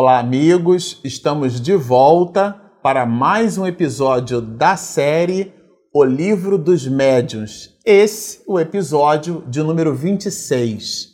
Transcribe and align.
Olá, 0.00 0.20
amigos, 0.20 1.00
estamos 1.02 1.60
de 1.60 1.74
volta 1.74 2.54
para 2.80 3.04
mais 3.04 3.58
um 3.58 3.66
episódio 3.66 4.40
da 4.40 4.76
série 4.76 5.52
O 5.92 6.04
Livro 6.04 6.56
dos 6.56 6.86
Médiuns. 6.86 7.76
Esse, 7.84 8.40
o 8.46 8.60
episódio 8.60 9.42
de 9.48 9.60
número 9.60 9.92
26. 9.92 11.08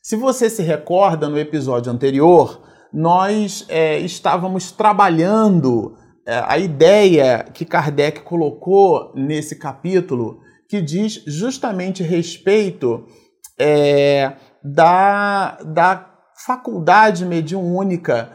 Se 0.00 0.14
você 0.14 0.48
se 0.48 0.62
recorda, 0.62 1.28
no 1.28 1.36
episódio 1.36 1.90
anterior, 1.90 2.62
nós 2.92 3.66
é, 3.68 3.98
estávamos 3.98 4.70
trabalhando 4.70 5.96
é, 6.24 6.40
a 6.46 6.56
ideia 6.58 7.44
que 7.52 7.64
Kardec 7.64 8.20
colocou 8.20 9.10
nesse 9.16 9.56
capítulo, 9.56 10.38
que 10.68 10.80
diz 10.80 11.24
justamente 11.26 12.04
respeito 12.04 13.04
é, 13.58 14.34
da, 14.62 15.58
da 15.64 16.07
faculdade 16.44 17.24
mediúnica 17.24 18.30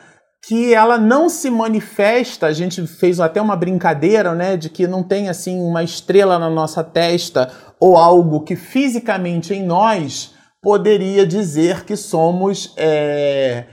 que 0.45 0.73
ela 0.73 0.97
não 0.97 1.29
se 1.29 1.49
manifesta, 1.49 2.47
a 2.47 2.53
gente 2.53 2.85
fez 2.85 3.21
até 3.21 3.41
uma 3.41 3.55
brincadeira, 3.55 4.35
né, 4.35 4.57
de 4.57 4.69
que 4.69 4.85
não 4.85 5.01
tem 5.01 5.29
assim 5.29 5.61
uma 5.61 5.83
estrela 5.83 6.37
na 6.37 6.49
nossa 6.49 6.83
testa 6.83 7.49
ou 7.79 7.95
algo 7.95 8.41
que 8.41 8.55
fisicamente 8.55 9.53
em 9.53 9.63
nós 9.63 10.33
poderia 10.61 11.25
dizer 11.25 11.85
que 11.85 11.95
somos 11.95 12.73
é, 12.75 13.65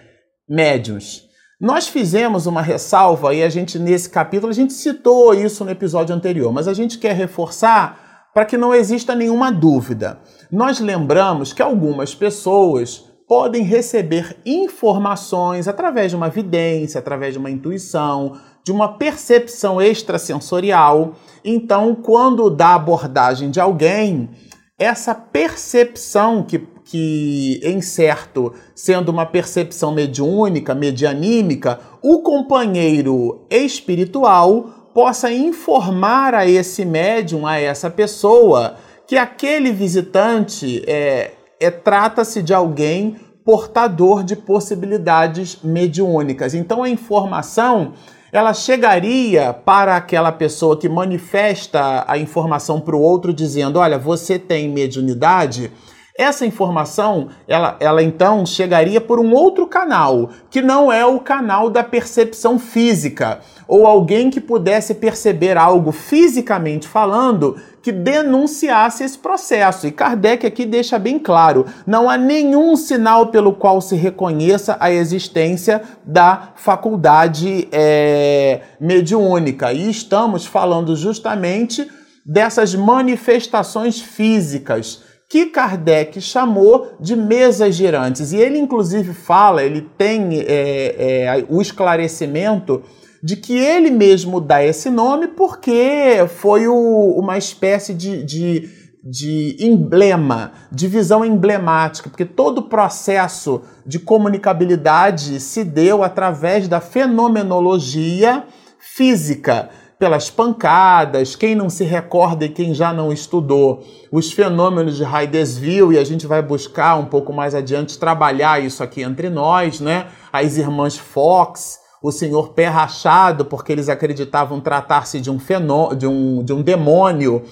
médios. 0.48 1.24
Nós 1.60 1.88
fizemos 1.88 2.46
uma 2.46 2.62
ressalva 2.62 3.34
e 3.34 3.42
a 3.42 3.48
gente 3.48 3.78
nesse 3.78 4.08
capítulo 4.08 4.50
a 4.50 4.54
gente 4.54 4.72
citou 4.72 5.34
isso 5.34 5.64
no 5.64 5.70
episódio 5.70 6.14
anterior, 6.14 6.52
mas 6.52 6.68
a 6.68 6.72
gente 6.72 6.98
quer 6.98 7.14
reforçar 7.14 8.28
para 8.32 8.44
que 8.44 8.56
não 8.56 8.72
exista 8.72 9.14
nenhuma 9.14 9.50
dúvida. 9.50 10.20
Nós 10.50 10.78
lembramos 10.78 11.52
que 11.52 11.60
algumas 11.60 12.14
pessoas 12.14 13.09
podem 13.30 13.62
receber 13.62 14.36
informações 14.44 15.68
através 15.68 16.10
de 16.10 16.16
uma 16.16 16.28
vidência, 16.28 16.98
através 16.98 17.32
de 17.32 17.38
uma 17.38 17.48
intuição, 17.48 18.32
de 18.64 18.72
uma 18.72 18.98
percepção 18.98 19.80
extrasensorial. 19.80 21.12
Então, 21.44 21.94
quando 21.94 22.50
dá 22.50 22.74
abordagem 22.74 23.48
de 23.48 23.60
alguém, 23.60 24.30
essa 24.76 25.14
percepção 25.14 26.42
que, 26.42 26.58
que 26.84 27.60
em 27.62 27.80
certo, 27.80 28.52
sendo 28.74 29.10
uma 29.10 29.24
percepção 29.24 29.92
mediúnica, 29.92 30.74
medianímica, 30.74 31.78
o 32.02 32.22
companheiro 32.22 33.46
espiritual 33.48 34.90
possa 34.92 35.32
informar 35.32 36.34
a 36.34 36.48
esse 36.48 36.84
médium, 36.84 37.46
a 37.46 37.60
essa 37.60 37.88
pessoa, 37.88 38.74
que 39.06 39.16
aquele 39.16 39.70
visitante 39.70 40.82
é, 40.84 41.34
é, 41.60 41.70
trata-se 41.70 42.42
de 42.42 42.54
alguém 42.54 43.16
portador 43.44 44.24
de 44.24 44.34
possibilidades 44.34 45.58
mediúnicas. 45.62 46.54
Então 46.54 46.82
a 46.82 46.88
informação 46.88 47.92
ela 48.32 48.54
chegaria 48.54 49.52
para 49.52 49.96
aquela 49.96 50.30
pessoa 50.30 50.78
que 50.78 50.88
manifesta 50.88 52.04
a 52.06 52.16
informação 52.16 52.80
para 52.80 52.94
o 52.94 53.00
outro 53.00 53.34
dizendo, 53.34 53.78
olha, 53.78 53.98
você 53.98 54.38
tem 54.38 54.68
mediunidade. 54.68 55.72
Essa 56.20 56.44
informação, 56.44 57.28
ela, 57.48 57.78
ela 57.80 58.02
então 58.02 58.44
chegaria 58.44 59.00
por 59.00 59.18
um 59.18 59.32
outro 59.32 59.66
canal, 59.66 60.28
que 60.50 60.60
não 60.60 60.92
é 60.92 61.02
o 61.02 61.18
canal 61.18 61.70
da 61.70 61.82
percepção 61.82 62.58
física, 62.58 63.40
ou 63.66 63.86
alguém 63.86 64.28
que 64.28 64.38
pudesse 64.38 64.96
perceber 64.96 65.56
algo 65.56 65.90
fisicamente 65.92 66.86
falando 66.86 67.56
que 67.82 67.90
denunciasse 67.90 69.02
esse 69.02 69.16
processo. 69.16 69.86
E 69.86 69.90
Kardec 69.90 70.46
aqui 70.46 70.66
deixa 70.66 70.98
bem 70.98 71.18
claro: 71.18 71.64
não 71.86 72.10
há 72.10 72.18
nenhum 72.18 72.76
sinal 72.76 73.28
pelo 73.28 73.54
qual 73.54 73.80
se 73.80 73.96
reconheça 73.96 74.76
a 74.78 74.92
existência 74.92 75.80
da 76.04 76.50
faculdade 76.54 77.66
é, 77.72 78.60
mediúnica. 78.78 79.72
E 79.72 79.88
estamos 79.88 80.44
falando 80.44 80.94
justamente 80.94 81.90
dessas 82.26 82.74
manifestações 82.74 84.02
físicas 84.02 85.08
que 85.30 85.46
Kardec 85.46 86.20
chamou 86.20 86.88
de 86.98 87.14
mesas 87.14 87.76
girantes. 87.76 88.32
E 88.32 88.36
ele, 88.36 88.58
inclusive, 88.58 89.14
fala, 89.14 89.62
ele 89.62 89.82
tem 89.96 90.40
é, 90.40 90.96
é, 91.28 91.46
o 91.48 91.62
esclarecimento 91.62 92.82
de 93.22 93.36
que 93.36 93.56
ele 93.56 93.92
mesmo 93.92 94.40
dá 94.40 94.64
esse 94.64 94.90
nome 94.90 95.28
porque 95.28 96.26
foi 96.36 96.66
o, 96.66 97.14
uma 97.16 97.38
espécie 97.38 97.94
de, 97.94 98.24
de, 98.24 98.68
de 99.04 99.56
emblema, 99.60 100.50
de 100.72 100.88
visão 100.88 101.24
emblemática, 101.24 102.10
porque 102.10 102.24
todo 102.24 102.58
o 102.58 102.68
processo 102.68 103.62
de 103.86 104.00
comunicabilidade 104.00 105.38
se 105.38 105.62
deu 105.62 106.02
através 106.02 106.66
da 106.66 106.80
fenomenologia 106.80 108.42
física, 108.80 109.68
pelas 110.00 110.30
pancadas, 110.30 111.36
quem 111.36 111.54
não 111.54 111.68
se 111.68 111.84
recorda 111.84 112.46
e 112.46 112.48
quem 112.48 112.72
já 112.72 112.90
não 112.90 113.12
estudou 113.12 113.84
os 114.10 114.32
fenômenos 114.32 114.96
de 114.96 115.04
Hydesville, 115.04 115.94
e 115.94 115.98
a 115.98 116.04
gente 116.04 116.26
vai 116.26 116.40
buscar 116.40 116.96
um 116.96 117.04
pouco 117.04 117.34
mais 117.34 117.54
adiante 117.54 117.98
trabalhar 117.98 118.64
isso 118.64 118.82
aqui 118.82 119.02
entre 119.02 119.28
nós, 119.28 119.78
né? 119.78 120.06
As 120.32 120.56
irmãs 120.56 120.96
Fox, 120.96 121.78
o 122.02 122.10
senhor 122.10 122.54
pé 122.54 122.66
rachado, 122.66 123.44
porque 123.44 123.72
eles 123.72 123.90
acreditavam 123.90 124.58
tratar-se 124.58 125.20
de 125.20 125.30
um 125.30 125.38
fenô 125.38 125.94
de 125.94 126.06
um, 126.06 126.42
de 126.42 126.54
um 126.54 126.62
demônio. 126.62 127.42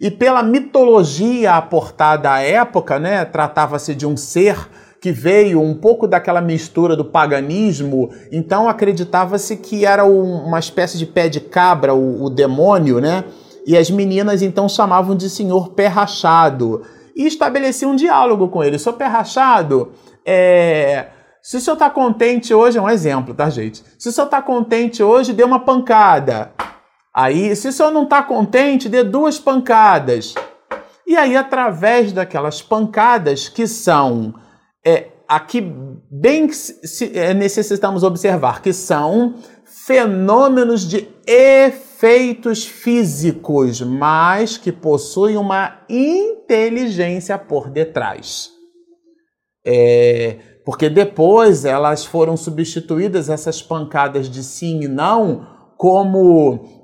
E 0.00 0.08
pela 0.08 0.44
mitologia 0.44 1.54
aportada 1.54 2.30
à 2.30 2.40
época, 2.40 3.00
né, 3.00 3.24
tratava-se 3.24 3.96
de 3.96 4.06
um 4.06 4.16
ser 4.16 4.68
que 5.06 5.12
veio 5.12 5.62
um 5.62 5.72
pouco 5.72 6.08
daquela 6.08 6.40
mistura 6.40 6.96
do 6.96 7.04
paganismo, 7.04 8.10
então 8.32 8.68
acreditava-se 8.68 9.56
que 9.56 9.86
era 9.86 10.04
um, 10.04 10.46
uma 10.46 10.58
espécie 10.58 10.98
de 10.98 11.06
pé 11.06 11.28
de 11.28 11.38
cabra, 11.38 11.94
o, 11.94 12.24
o, 12.24 12.28
demônio, 12.28 13.00
né? 13.00 13.22
E 13.64 13.76
as 13.76 13.88
meninas 13.88 14.42
então 14.42 14.68
chamavam 14.68 15.14
de 15.14 15.30
senhor 15.30 15.68
pé 15.68 15.86
rachado. 15.86 16.82
E 17.14 17.24
estabeleciam 17.24 17.92
um 17.92 17.94
diálogo 17.94 18.48
com 18.48 18.64
ele. 18.64 18.80
Senhor 18.80 18.96
pé 18.96 19.06
rachado, 19.06 19.92
é, 20.24 21.06
se 21.40 21.58
o 21.58 21.60
senhor 21.60 21.74
está 21.74 21.88
contente 21.88 22.52
hoje, 22.52 22.78
é 22.78 22.82
um 22.82 22.90
exemplo, 22.90 23.32
tá, 23.32 23.48
gente? 23.48 23.84
Se 23.96 24.08
o 24.08 24.12
senhor 24.12 24.26
está 24.26 24.42
contente 24.42 25.04
hoje, 25.04 25.32
dê 25.32 25.44
uma 25.44 25.60
pancada. 25.60 26.50
Aí, 27.14 27.54
se 27.54 27.68
o 27.68 27.72
senhor 27.72 27.92
não 27.92 28.02
está 28.02 28.24
contente, 28.24 28.88
dê 28.88 29.04
duas 29.04 29.38
pancadas. 29.38 30.34
E 31.06 31.16
aí, 31.16 31.36
através 31.36 32.12
daquelas 32.12 32.60
pancadas 32.60 33.48
que 33.48 33.68
são 33.68 34.34
é, 34.86 35.08
aqui 35.26 35.60
bem 36.08 36.48
é, 37.12 37.34
necessitamos 37.34 38.04
observar 38.04 38.62
que 38.62 38.72
são 38.72 39.34
fenômenos 39.64 40.88
de 40.88 41.08
efeitos 41.26 42.64
físicos, 42.64 43.80
mas 43.80 44.56
que 44.56 44.70
possuem 44.70 45.36
uma 45.36 45.80
inteligência 45.88 47.36
por 47.36 47.68
detrás. 47.68 48.52
É, 49.66 50.36
porque 50.64 50.88
depois 50.88 51.64
elas 51.64 52.04
foram 52.04 52.36
substituídas, 52.36 53.28
essas 53.28 53.60
pancadas 53.60 54.30
de 54.30 54.44
sim 54.44 54.84
e 54.84 54.88
não, 54.88 55.46
como 55.76 56.75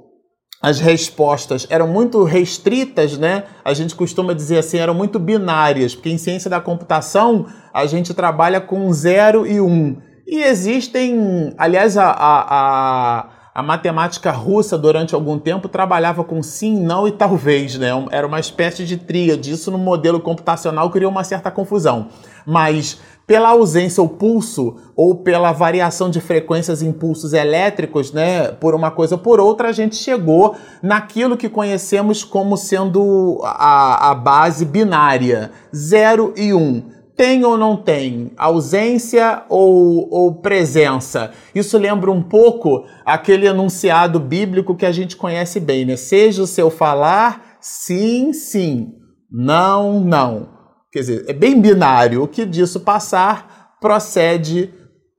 as 0.63 0.79
respostas 0.79 1.67
eram 1.69 1.89
muito 1.89 2.23
restritas, 2.23 3.19
né? 3.19 3.43
A 3.65 3.75
gente 3.75 3.97
costuma 3.97 4.33
dizer 4.33 4.59
assim, 4.59 4.79
eram 4.79 4.95
muito 4.95 5.19
binárias, 5.19 5.93
porque 5.93 6.09
em 6.09 6.17
ciência 6.17 6.49
da 6.49 6.61
computação 6.61 7.47
a 7.75 7.85
gente 7.85 8.15
trabalha 8.15 8.61
com 8.61 8.93
zero 8.93 9.45
e 9.45 9.61
um. 9.61 9.97
E 10.25 10.41
existem, 10.41 11.53
aliás, 11.59 11.99
a, 11.99 12.07
a, 12.11 12.47
a, 12.49 13.29
a 13.57 13.63
matemática 13.63 14.31
russa 14.31 14.79
durante 14.79 15.17
algum 15.17 15.37
tempo 15.37 15.69
trabalhava 15.69 16.23
com 16.23 16.41
sim, 16.45 16.79
não 16.81 17.09
e 17.09 17.11
talvez, 17.11 17.77
né? 17.77 17.91
Era 18.13 18.27
uma 18.27 18.39
espécie 18.39 18.85
de 18.85 18.97
tríade. 18.97 19.51
Isso 19.51 19.69
no 19.69 19.79
modelo 19.79 20.21
computacional 20.21 20.89
criou 20.91 21.11
uma 21.11 21.25
certa 21.25 21.51
confusão. 21.51 22.07
Mas 22.47 23.01
pela 23.27 23.51
ausência 23.51 24.03
ou 24.03 24.09
pulso 24.09 24.77
ou 24.97 25.17
pela 25.17 25.53
variação 25.53 26.11
de 26.11 26.21
frequências 26.21 26.83
em 26.83 26.93
pulsos 26.93 27.33
elétricos, 27.33 28.13
né, 28.13 28.49
por 28.49 28.75
uma 28.75 28.91
coisa 28.91 29.15
ou 29.15 29.21
por 29.21 29.41
outra, 29.41 29.69
a 29.69 29.73
gente 29.73 29.97
chegou 29.97 30.55
naquilo 30.83 31.37
que 31.37 31.49
conhecemos 31.49 32.25
como 32.25 32.57
sendo 32.57 33.41
a, 33.43 34.11
a 34.11 34.15
base 34.15 34.65
binária, 34.65 35.51
0 35.75 36.35
e 36.37 36.53
1. 36.53 36.59
Um. 36.59 37.03
Tem 37.15 37.45
ou 37.45 37.59
não 37.59 37.77
tem? 37.77 38.33
Ausência 38.39 39.43
ou, 39.49 40.09
ou 40.11 40.35
presença? 40.37 41.31
Isso 41.55 41.77
lembra 41.77 42.11
um 42.11 42.23
pouco 42.23 42.85
aquele 43.05 43.47
enunciado 43.47 44.19
bíblico 44.19 44.75
que 44.75 44.87
a 44.87 44.93
gente 44.93 45.17
conhece 45.17 45.61
bem, 45.61 45.85
né? 45.85 45.95
Seja 45.97 46.43
o 46.43 46.47
seu 46.47 46.71
falar 46.71 47.59
sim, 47.61 48.33
sim, 48.33 48.95
não, 49.31 50.01
não. 50.01 50.62
Quer 50.93 51.01
dizer, 51.01 51.25
é 51.27 51.33
bem 51.33 51.59
binário. 51.59 52.23
O 52.23 52.29
que 52.29 52.45
disso 52.45 52.81
passar 52.81 53.77
procede 53.81 54.73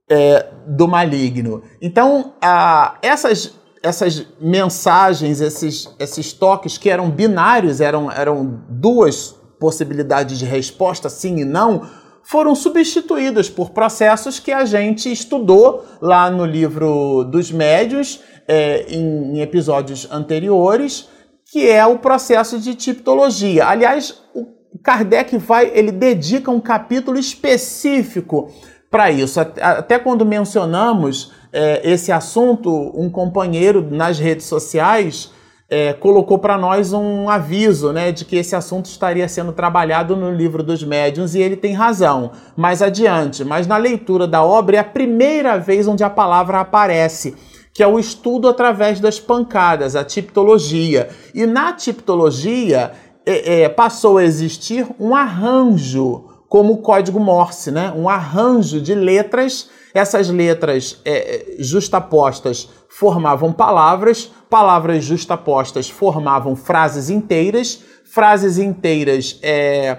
é, 0.08 0.46
do 0.66 0.86
maligno. 0.86 1.62
Então, 1.82 2.34
a, 2.40 2.96
essas, 3.02 3.54
essas 3.82 4.26
mensagens, 4.40 5.40
esses, 5.40 5.92
esses 5.98 6.32
toques 6.32 6.78
que 6.78 6.88
eram 6.88 7.10
binários, 7.10 7.80
eram, 7.80 8.10
eram 8.10 8.64
duas 8.68 9.34
possibilidades 9.58 10.38
de 10.38 10.44
resposta, 10.44 11.08
sim 11.08 11.40
e 11.40 11.44
não, 11.44 11.82
foram 12.22 12.54
substituídas 12.54 13.50
por 13.50 13.70
processos 13.70 14.38
que 14.38 14.52
a 14.52 14.64
gente 14.64 15.10
estudou 15.10 15.84
lá 16.00 16.30
no 16.30 16.46
livro 16.46 17.24
dos 17.24 17.50
médios, 17.50 18.20
é, 18.46 18.86
em, 18.88 19.36
em 19.36 19.40
episódios 19.40 20.10
anteriores, 20.10 21.08
que 21.50 21.68
é 21.68 21.84
o 21.84 21.98
processo 21.98 22.58
de 22.58 22.74
tipologia. 22.74 23.66
Aliás, 23.66 24.22
o 24.34 24.46
Kardec 24.82 25.36
vai, 25.38 25.70
ele 25.74 25.92
dedica 25.92 26.50
um 26.50 26.60
capítulo 26.60 27.18
específico 27.18 28.50
para 28.90 29.10
isso. 29.10 29.40
Até 29.40 29.98
quando 29.98 30.24
mencionamos 30.24 31.32
é, 31.52 31.80
esse 31.84 32.12
assunto, 32.12 32.70
um 32.94 33.10
companheiro 33.10 33.88
nas 33.90 34.18
redes 34.18 34.46
sociais 34.46 35.32
é, 35.68 35.92
colocou 35.92 36.38
para 36.38 36.58
nós 36.58 36.92
um 36.92 37.28
aviso 37.28 37.92
né, 37.92 38.12
de 38.12 38.24
que 38.24 38.36
esse 38.36 38.54
assunto 38.54 38.86
estaria 38.86 39.26
sendo 39.28 39.52
trabalhado 39.52 40.14
no 40.14 40.30
livro 40.30 40.62
dos 40.62 40.84
médiuns 40.84 41.34
e 41.34 41.40
ele 41.40 41.56
tem 41.56 41.72
razão. 41.72 42.32
Mais 42.56 42.82
adiante, 42.82 43.44
mas 43.44 43.66
na 43.66 43.76
leitura 43.76 44.26
da 44.26 44.44
obra 44.44 44.76
é 44.76 44.80
a 44.80 44.84
primeira 44.84 45.58
vez 45.58 45.88
onde 45.88 46.04
a 46.04 46.10
palavra 46.10 46.60
aparece 46.60 47.34
que 47.74 47.82
é 47.82 47.86
o 47.88 47.98
estudo 47.98 48.48
através 48.48 49.00
das 49.00 49.18
pancadas, 49.18 49.96
a 49.96 50.04
tipologia. 50.04 51.08
E 51.34 51.44
na 51.44 51.72
tipologia 51.72 52.92
é, 53.26 53.62
é, 53.62 53.68
passou 53.68 54.18
a 54.18 54.24
existir 54.24 54.86
um 54.98 55.14
arranjo 55.14 56.24
como 56.48 56.74
o 56.74 56.78
código 56.78 57.18
Morse, 57.18 57.70
né? 57.70 57.92
Um 57.96 58.08
arranjo 58.08 58.80
de 58.80 58.94
letras. 58.94 59.68
Essas 59.92 60.28
letras 60.28 61.00
é, 61.04 61.54
justapostas 61.58 62.68
formavam 62.88 63.52
palavras, 63.52 64.30
palavras 64.50 65.04
justapostas 65.04 65.88
formavam 65.88 66.56
frases 66.56 67.10
inteiras, 67.10 67.82
frases 68.04 68.58
inteiras 68.58 69.38
é, 69.42 69.98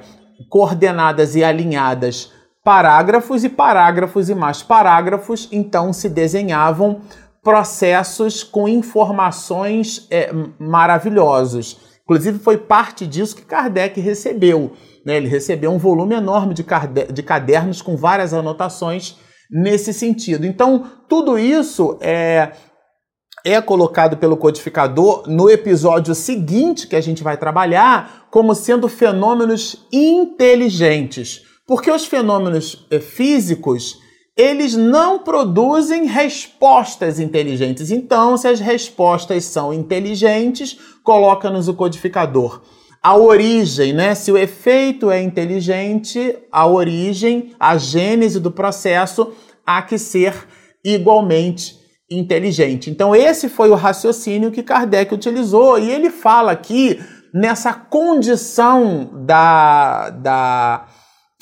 coordenadas 0.49 1.35
e 1.35 1.43
alinhadas 1.43 2.31
parágrafos 2.65 3.43
e 3.43 3.49
parágrafos 3.49 4.27
e 4.27 4.33
mais 4.33 4.63
parágrafos, 4.63 5.47
então 5.51 5.93
se 5.93 6.09
desenhavam 6.09 7.01
processos 7.43 8.43
com 8.43 8.67
informações 8.67 10.07
é, 10.09 10.31
maravilhosos. 10.57 11.79
Inclusive, 12.05 12.37
foi 12.39 12.57
parte 12.57 13.05
disso 13.07 13.35
que 13.35 13.41
Kardec 13.41 13.99
recebeu. 13.99 14.73
Né? 15.03 15.17
Ele 15.17 15.27
recebeu 15.27 15.71
um 15.71 15.79
volume 15.79 16.15
enorme 16.15 16.53
de, 16.53 16.63
de 17.11 17.23
cadernos 17.23 17.81
com 17.81 17.97
várias 17.97 18.33
anotações 18.33 19.17
nesse 19.49 19.91
sentido. 19.91 20.45
Então, 20.45 20.85
tudo 21.09 21.37
isso 21.37 21.97
é, 21.99 22.51
é 23.43 23.59
colocado 23.59 24.17
pelo 24.17 24.37
codificador 24.37 25.23
no 25.27 25.49
episódio 25.49 26.13
seguinte 26.13 26.87
que 26.87 26.95
a 26.95 27.01
gente 27.01 27.23
vai 27.23 27.37
trabalhar 27.37 28.27
como 28.29 28.53
sendo 28.53 28.87
fenômenos 28.87 29.85
inteligentes. 29.91 31.41
Porque 31.67 31.89
os 31.89 32.05
fenômenos 32.05 32.85
é, 32.91 32.99
físicos 32.99 33.97
eles 34.37 34.75
não 34.75 35.19
produzem 35.19 36.05
respostas 36.05 37.19
inteligentes. 37.19 37.89
Então, 37.89 38.35
se 38.37 38.47
as 38.47 38.59
respostas 38.59 39.45
são 39.45 39.73
inteligentes, 39.73 40.77
coloca-nos 41.03 41.67
o 41.67 41.73
codificador. 41.73 42.61
A 43.01 43.15
origem, 43.15 43.93
né? 43.93 44.13
Se 44.13 44.31
o 44.31 44.37
efeito 44.37 45.09
é 45.09 45.21
inteligente, 45.21 46.35
a 46.51 46.67
origem, 46.67 47.53
a 47.59 47.77
gênese 47.77 48.39
do 48.39 48.51
processo 48.51 49.31
há 49.65 49.81
que 49.81 49.97
ser 49.97 50.47
igualmente 50.83 51.79
inteligente. 52.11 52.89
Então, 52.89 53.15
esse 53.15 53.47
foi 53.47 53.69
o 53.69 53.75
raciocínio 53.75 54.51
que 54.51 54.63
Kardec 54.63 55.13
utilizou, 55.13 55.79
e 55.79 55.89
ele 55.89 56.09
fala 56.09 56.51
aqui 56.51 56.99
nessa 57.33 57.73
condição 57.73 59.09
da, 59.25 60.09
da 60.09 60.85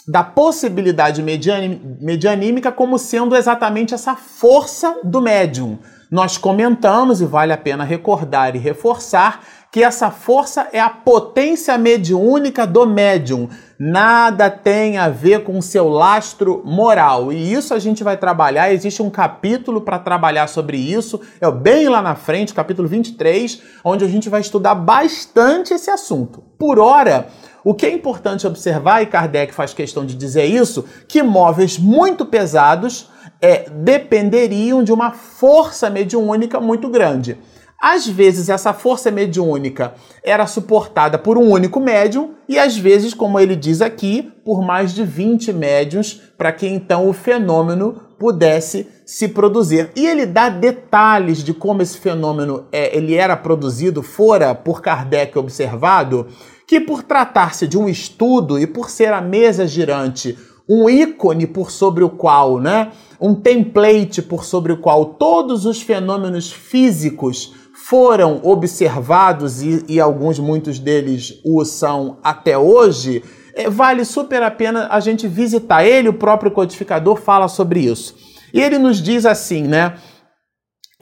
da 0.08 0.24
possibilidade 0.24 1.22
medianímica 1.22 2.72
como 2.72 3.00
sendo 3.00 3.36
exatamente 3.36 3.94
essa 3.94 4.16
força 4.16 5.00
do 5.04 5.22
médium. 5.22 5.80
Nós 6.12 6.38
comentamos, 6.38 7.22
e 7.22 7.26
vale 7.26 7.54
a 7.54 7.58
pena 7.58 7.84
recordar 7.84 8.56
e 8.56 8.60
reforçar, 8.60 9.42
que 9.72 9.84
essa 9.84 10.12
força 10.12 10.68
é 10.72 10.80
a 10.80 10.90
potência 10.90 11.76
mediúnica 11.78 12.68
do 12.68 12.86
médium. 12.86 13.50
Nada 13.86 14.50
tem 14.50 14.98
a 14.98 15.10
ver 15.10 15.44
com 15.44 15.62
seu 15.62 15.90
lastro 15.90 16.62
moral. 16.64 17.34
E 17.34 17.52
isso 17.52 17.74
a 17.74 17.80
gente 17.80 18.02
vai 18.02 18.16
trabalhar. 18.16 18.72
Existe 18.72 19.02
um 19.02 19.10
capítulo 19.10 19.82
para 19.82 20.00
trabalhar 20.00 20.48
sobre 20.48 20.78
isso, 20.78 21.20
é 21.42 21.52
bem 21.52 21.90
lá 21.90 22.02
na 22.02 22.16
frente, 22.16 22.54
capítulo 22.54 22.88
23, 22.88 23.62
onde 23.84 24.06
a 24.06 24.08
gente 24.08 24.30
vai 24.30 24.40
estudar 24.40 24.74
bastante 24.74 25.74
esse 25.74 25.90
assunto. 25.90 26.42
Por 26.58 26.80
hora, 26.80 27.28
o 27.62 27.74
que 27.74 27.86
é 27.86 27.92
importante 27.92 28.48
observar, 28.48 29.02
e 29.02 29.06
Kardec 29.06 29.54
faz 29.54 29.74
questão 29.74 30.06
de 30.06 30.16
dizer 30.16 30.46
isso, 30.46 30.86
que 31.06 31.22
móveis 31.22 31.78
muito 31.78 32.26
pesados 32.26 33.10
é, 33.42 33.70
dependeriam 33.70 34.82
de 34.82 34.94
uma 34.94 35.12
força 35.12 35.90
mediúnica 35.90 36.58
muito 36.58 36.88
grande. 36.88 37.38
Às 37.84 38.08
vezes 38.08 38.48
essa 38.48 38.72
força 38.72 39.12
mediúnica 39.12 39.94
era 40.24 40.48
suportada 40.48 41.18
por 41.18 41.38
um 41.38 41.50
único 41.50 41.82
médium 41.82 42.30
e 42.48 42.58
às 42.58 42.78
vezes, 42.78 43.14
como 43.14 43.38
ele 43.38 43.58
diz 43.58 43.82
aqui, 43.82 44.32
por 44.46 44.62
mais 44.62 44.94
de 44.94 45.04
20 45.04 45.52
médiums, 45.52 46.22
para 46.38 46.54
que 46.54 46.66
então 46.66 47.10
o 47.10 47.12
fenômeno 47.12 48.02
pudesse 48.18 48.88
se 49.06 49.28
produzir. 49.28 49.92
E 49.98 50.08
ele 50.08 50.26
dá 50.26 50.48
detalhes 50.48 51.44
de 51.44 51.54
como 51.54 51.82
esse 51.82 51.98
fenômeno 51.98 52.68
é, 52.72 52.96
ele 52.96 53.16
era 53.16 53.36
produzido, 53.36 54.02
fora 54.02 54.56
por 54.56 54.82
Kardec 54.82 55.38
observado, 55.38 56.28
que 56.66 56.80
por 56.80 57.04
tratar-se 57.04 57.68
de 57.68 57.78
um 57.78 57.90
estudo 57.90 58.58
e 58.58 58.66
por 58.66 58.90
ser 58.90 59.12
a 59.12 59.20
mesa 59.20 59.68
girante 59.68 60.38
um 60.70 60.90
ícone 60.90 61.46
por 61.46 61.70
sobre 61.70 62.06
o 62.06 62.10
qual, 62.10 62.60
né, 62.60 62.94
um 63.20 63.36
template 63.36 64.22
por 64.22 64.46
sobre 64.46 64.72
o 64.72 64.78
qual 64.78 65.06
todos 65.06 65.66
os 65.66 65.82
fenômenos 65.82 66.50
físicos 66.50 67.54
foram 67.86 68.40
observados 68.44 69.62
e, 69.62 69.84
e 69.90 70.00
alguns, 70.00 70.40
muitos 70.40 70.80
deles 70.80 71.42
o 71.44 71.66
são 71.66 72.18
até 72.24 72.58
hoje, 72.58 73.22
é, 73.54 73.70
vale 73.70 74.06
super 74.06 74.42
a 74.42 74.50
pena 74.50 74.88
a 74.90 75.02
gente 75.02 75.28
visitar. 75.28 75.84
Ele, 75.84 76.08
o 76.08 76.14
próprio 76.14 76.50
codificador, 76.50 77.18
fala 77.18 77.50
sobre 77.50 77.82
isso. 77.82 78.16
E 78.54 78.62
ele 78.62 78.78
nos 78.78 79.02
diz 79.02 79.26
assim, 79.26 79.64
né? 79.64 79.96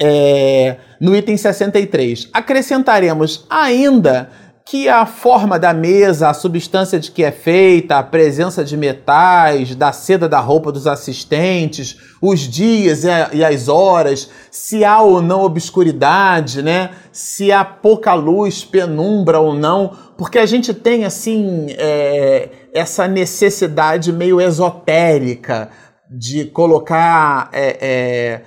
É, 0.01 0.78
no 1.00 1.16
item 1.16 1.38
63, 1.38 2.30
acrescentaremos 2.33 3.45
ainda 3.48 4.31
que 4.65 4.87
a 4.87 5.06
forma 5.06 5.57
da 5.57 5.73
mesa, 5.73 6.30
a 6.30 6.33
substância 6.33 6.99
de 6.99 7.11
que 7.11 7.23
é 7.23 7.31
feita, 7.31 7.97
a 7.97 8.03
presença 8.03 8.63
de 8.63 8.77
metais, 8.77 9.75
da 9.75 9.91
seda 9.91 10.30
da 10.30 10.39
roupa 10.39 10.71
dos 10.71 10.87
assistentes, 10.87 11.97
os 12.21 12.41
dias 12.41 13.03
e 13.33 13.44
as 13.44 13.68
horas, 13.68 14.30
se 14.51 14.85
há 14.85 15.01
ou 15.01 15.21
não 15.21 15.41
obscuridade, 15.41 16.61
né? 16.61 16.91
Se 17.11 17.51
há 17.51 17.65
pouca 17.65 18.13
luz, 18.13 18.63
penumbra 18.63 19.39
ou 19.39 19.53
não, 19.53 19.91
porque 20.18 20.37
a 20.37 20.45
gente 20.45 20.73
tem 20.73 21.03
assim 21.03 21.68
é, 21.71 22.49
essa 22.73 23.07
necessidade 23.07 24.13
meio 24.13 24.39
esotérica 24.39 25.69
de 26.09 26.45
colocar 26.45 27.49
é, 27.51 27.77
é, 27.81 28.41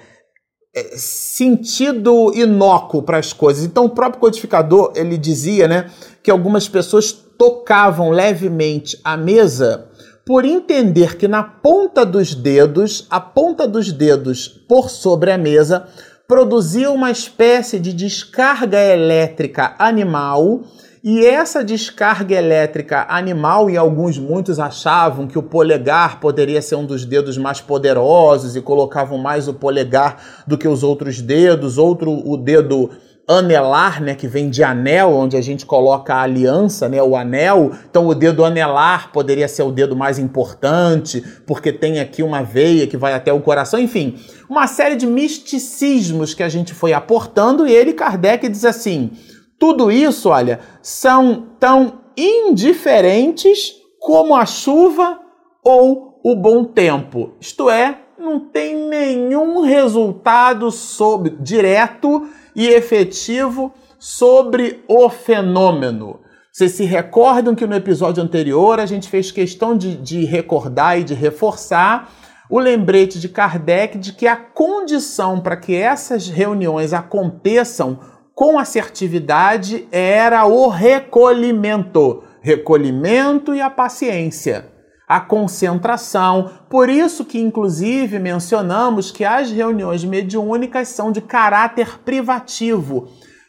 sentido 0.96 2.32
inócuo 2.34 3.02
para 3.02 3.18
as 3.18 3.32
coisas. 3.32 3.64
Então 3.64 3.84
o 3.84 3.90
próprio 3.90 4.20
codificador 4.20 4.92
ele 4.94 5.16
dizia, 5.16 5.68
né, 5.68 5.90
que 6.22 6.30
algumas 6.30 6.68
pessoas 6.68 7.12
tocavam 7.12 8.10
levemente 8.10 8.98
a 9.04 9.16
mesa 9.16 9.88
por 10.24 10.44
entender 10.44 11.16
que 11.16 11.28
na 11.28 11.42
ponta 11.42 12.04
dos 12.04 12.34
dedos, 12.34 13.06
a 13.10 13.20
ponta 13.20 13.68
dos 13.68 13.92
dedos 13.92 14.48
por 14.48 14.88
sobre 14.88 15.30
a 15.30 15.38
mesa, 15.38 15.86
produzia 16.26 16.90
uma 16.90 17.10
espécie 17.10 17.78
de 17.78 17.92
descarga 17.92 18.78
elétrica 18.78 19.74
animal 19.78 20.62
e 21.06 21.26
essa 21.26 21.62
descarga 21.62 22.34
elétrica 22.34 23.04
animal, 23.10 23.68
e 23.68 23.76
alguns 23.76 24.16
muitos 24.16 24.58
achavam 24.58 25.26
que 25.26 25.38
o 25.38 25.42
polegar 25.42 26.18
poderia 26.18 26.62
ser 26.62 26.76
um 26.76 26.86
dos 26.86 27.04
dedos 27.04 27.36
mais 27.36 27.60
poderosos 27.60 28.56
e 28.56 28.62
colocavam 28.62 29.18
mais 29.18 29.46
o 29.46 29.52
polegar 29.52 30.44
do 30.46 30.56
que 30.56 30.66
os 30.66 30.82
outros 30.82 31.20
dedos, 31.20 31.76
outro 31.76 32.10
o 32.10 32.38
dedo 32.38 32.90
anelar, 33.26 34.02
né, 34.02 34.14
que 34.14 34.28
vem 34.28 34.50
de 34.50 34.62
anel, 34.62 35.10
onde 35.10 35.36
a 35.36 35.40
gente 35.40 35.64
coloca 35.64 36.14
a 36.14 36.22
aliança, 36.22 36.88
né, 36.88 37.02
o 37.02 37.16
anel. 37.16 37.72
Então 37.88 38.06
o 38.06 38.14
dedo 38.14 38.44
anelar 38.44 39.10
poderia 39.12 39.48
ser 39.48 39.62
o 39.62 39.72
dedo 39.72 39.96
mais 39.96 40.18
importante, 40.18 41.22
porque 41.46 41.72
tem 41.72 42.00
aqui 42.00 42.22
uma 42.22 42.42
veia 42.42 42.86
que 42.86 42.96
vai 42.96 43.14
até 43.14 43.32
o 43.32 43.40
coração, 43.40 43.80
enfim, 43.80 44.18
uma 44.48 44.66
série 44.66 44.96
de 44.96 45.06
misticismos 45.06 46.34
que 46.34 46.42
a 46.42 46.48
gente 46.48 46.74
foi 46.74 46.92
aportando 46.92 47.66
e 47.66 47.72
ele 47.72 47.94
Kardec 47.94 48.48
diz 48.48 48.64
assim: 48.64 49.10
tudo 49.58 49.90
isso, 49.90 50.28
olha, 50.28 50.60
são 50.82 51.46
tão 51.58 52.00
indiferentes 52.16 53.74
como 53.98 54.36
a 54.36 54.44
chuva 54.44 55.18
ou 55.64 56.20
o 56.22 56.36
bom 56.36 56.64
tempo. 56.64 57.32
Isto 57.40 57.70
é, 57.70 57.98
não 58.18 58.38
tem 58.38 58.76
nenhum 58.88 59.62
resultado 59.62 60.70
sobre, 60.70 61.36
direto 61.40 62.28
e 62.54 62.68
efetivo 62.68 63.72
sobre 63.98 64.84
o 64.86 65.08
fenômeno. 65.08 66.20
Vocês 66.52 66.72
se 66.72 66.84
recordam 66.84 67.54
que 67.54 67.66
no 67.66 67.74
episódio 67.74 68.22
anterior 68.22 68.78
a 68.78 68.86
gente 68.86 69.08
fez 69.08 69.30
questão 69.30 69.76
de, 69.76 69.96
de 69.96 70.24
recordar 70.24 70.98
e 70.98 71.04
de 71.04 71.14
reforçar 71.14 72.12
o 72.48 72.58
lembrete 72.58 73.18
de 73.18 73.28
Kardec 73.28 73.98
de 73.98 74.12
que 74.12 74.26
a 74.26 74.36
condição 74.36 75.40
para 75.40 75.56
que 75.56 75.74
essas 75.74 76.28
reuniões 76.28 76.92
aconteçam 76.92 77.98
com 78.34 78.58
assertividade 78.58 79.88
era 79.90 80.44
o 80.46 80.68
recolhimento. 80.68 82.22
Recolhimento 82.40 83.54
e 83.54 83.60
a 83.60 83.70
paciência 83.70 84.73
a 85.06 85.20
concentração. 85.20 86.50
Por 86.68 86.88
isso 86.88 87.24
que, 87.24 87.38
inclusive, 87.38 88.18
mencionamos 88.18 89.10
que 89.10 89.24
as 89.24 89.50
reuniões 89.50 90.04
mediúnicas 90.04 90.88
são 90.88 91.12
de 91.12 91.20
caráter 91.20 91.98
privativo, 92.04 93.08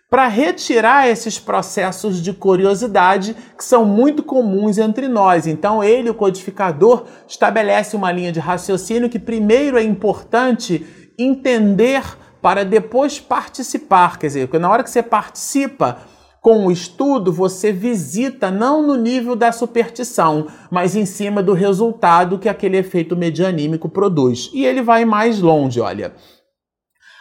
para 0.10 0.28
retirar 0.28 1.10
esses 1.10 1.40
processos 1.40 2.22
de 2.22 2.32
curiosidade 2.32 3.36
que 3.58 3.66
são 3.66 3.84
muito 3.84 4.24
comuns 4.24 4.78
entre 4.78 5.08
nós. 5.08 5.48
Então, 5.48 5.84
ele, 5.84 6.10
o 6.10 6.14
codificador, 6.14 7.06
estabelece 7.28 7.96
uma 7.96 8.12
linha 8.12 8.32
de 8.32 8.40
raciocínio 8.40 9.10
que 9.10 9.20
primeiro 9.20 9.78
é 9.78 9.84
importante 9.84 10.86
entender 11.18 12.04
para 12.42 12.64
depois 12.64 13.20
participar. 13.20 14.18
Quer 14.20 14.28
dizer, 14.28 14.60
na 14.60 14.70
hora 14.70 14.84
que 14.84 14.90
você 14.90 15.02
participa, 15.02 15.98
com 16.46 16.68
o 16.68 16.72
estudo, 16.72 17.34
você 17.34 17.72
visita 17.72 18.52
não 18.52 18.86
no 18.86 18.96
nível 18.96 19.36
da 19.36 19.52
superstição, 19.52 20.46
mas 20.70 20.96
em 20.96 21.04
cima 21.04 21.42
do 21.42 21.54
resultado 21.54 22.38
que 22.38 22.48
aquele 22.48 22.78
efeito 22.78 23.18
medianímico 23.18 23.90
produz. 23.90 24.52
E 24.54 24.64
ele 24.64 24.84
vai 24.84 25.06
mais 25.06 25.42
longe, 25.42 25.82
olha. 25.82 26.14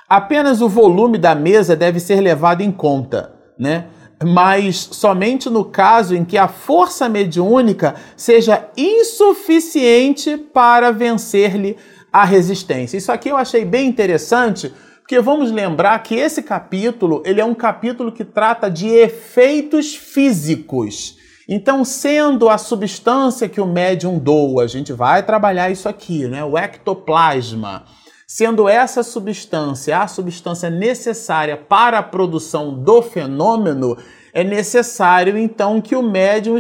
Apenas 0.07 0.61
o 0.61 0.69
volume 0.69 1.17
da 1.17 1.35
mesa 1.35 1.75
deve 1.75 2.01
ser 2.01 2.21
levado 2.21 2.61
em 2.61 2.71
conta, 2.71 3.35
né? 3.59 3.87
Mas 4.23 4.91
somente 4.93 5.49
no 5.49 5.65
caso 5.65 6.15
em 6.15 6.23
que 6.23 6.37
a 6.37 6.47
força 6.47 7.09
mediúnica 7.09 7.95
seja 8.15 8.69
insuficiente 8.77 10.37
para 10.37 10.93
vencer-lhe 10.93 11.79
a 12.13 12.27
resistência. 12.27 12.99
Isso 12.99 13.11
aqui 13.11 13.31
eu 13.31 13.39
achei 13.39 13.65
bem 13.65 13.89
interessante, 13.89 14.71
porque 15.15 15.23
vamos 15.23 15.53
lembrar 15.53 15.97
que 16.03 16.17
esse 16.17 16.43
capítulo, 16.43 17.23
ele 17.25 17.41
é 17.41 17.45
um 17.45 17.55
capítulo 17.55 18.11
que 18.11 18.25
trata 18.25 18.69
de 18.69 18.89
efeitos 18.89 19.95
físicos. 19.95 21.17
Então, 21.49 21.85
sendo 21.85 22.49
a 22.49 22.59
substância 22.59 23.49
que 23.49 23.61
o 23.61 23.67
médium 23.67 24.19
doa, 24.19 24.65
a 24.65 24.67
gente 24.67 24.93
vai 24.93 25.23
trabalhar 25.23 25.71
isso 25.71 25.89
aqui, 25.89 26.27
né? 26.27 26.43
O 26.43 26.59
ectoplasma. 26.59 27.85
Sendo 28.27 28.69
essa 28.69 29.05
substância 29.05 30.01
a 30.01 30.09
substância 30.09 30.69
necessária 30.69 31.57
para 31.57 32.01
a 32.01 32.03
produção 32.03 32.75
do 32.75 33.01
fenômeno, 33.01 33.97
é 34.33 34.43
necessário 34.43 35.39
então 35.39 35.81
que 35.81 35.95
o 35.95 36.03
médium 36.03 36.59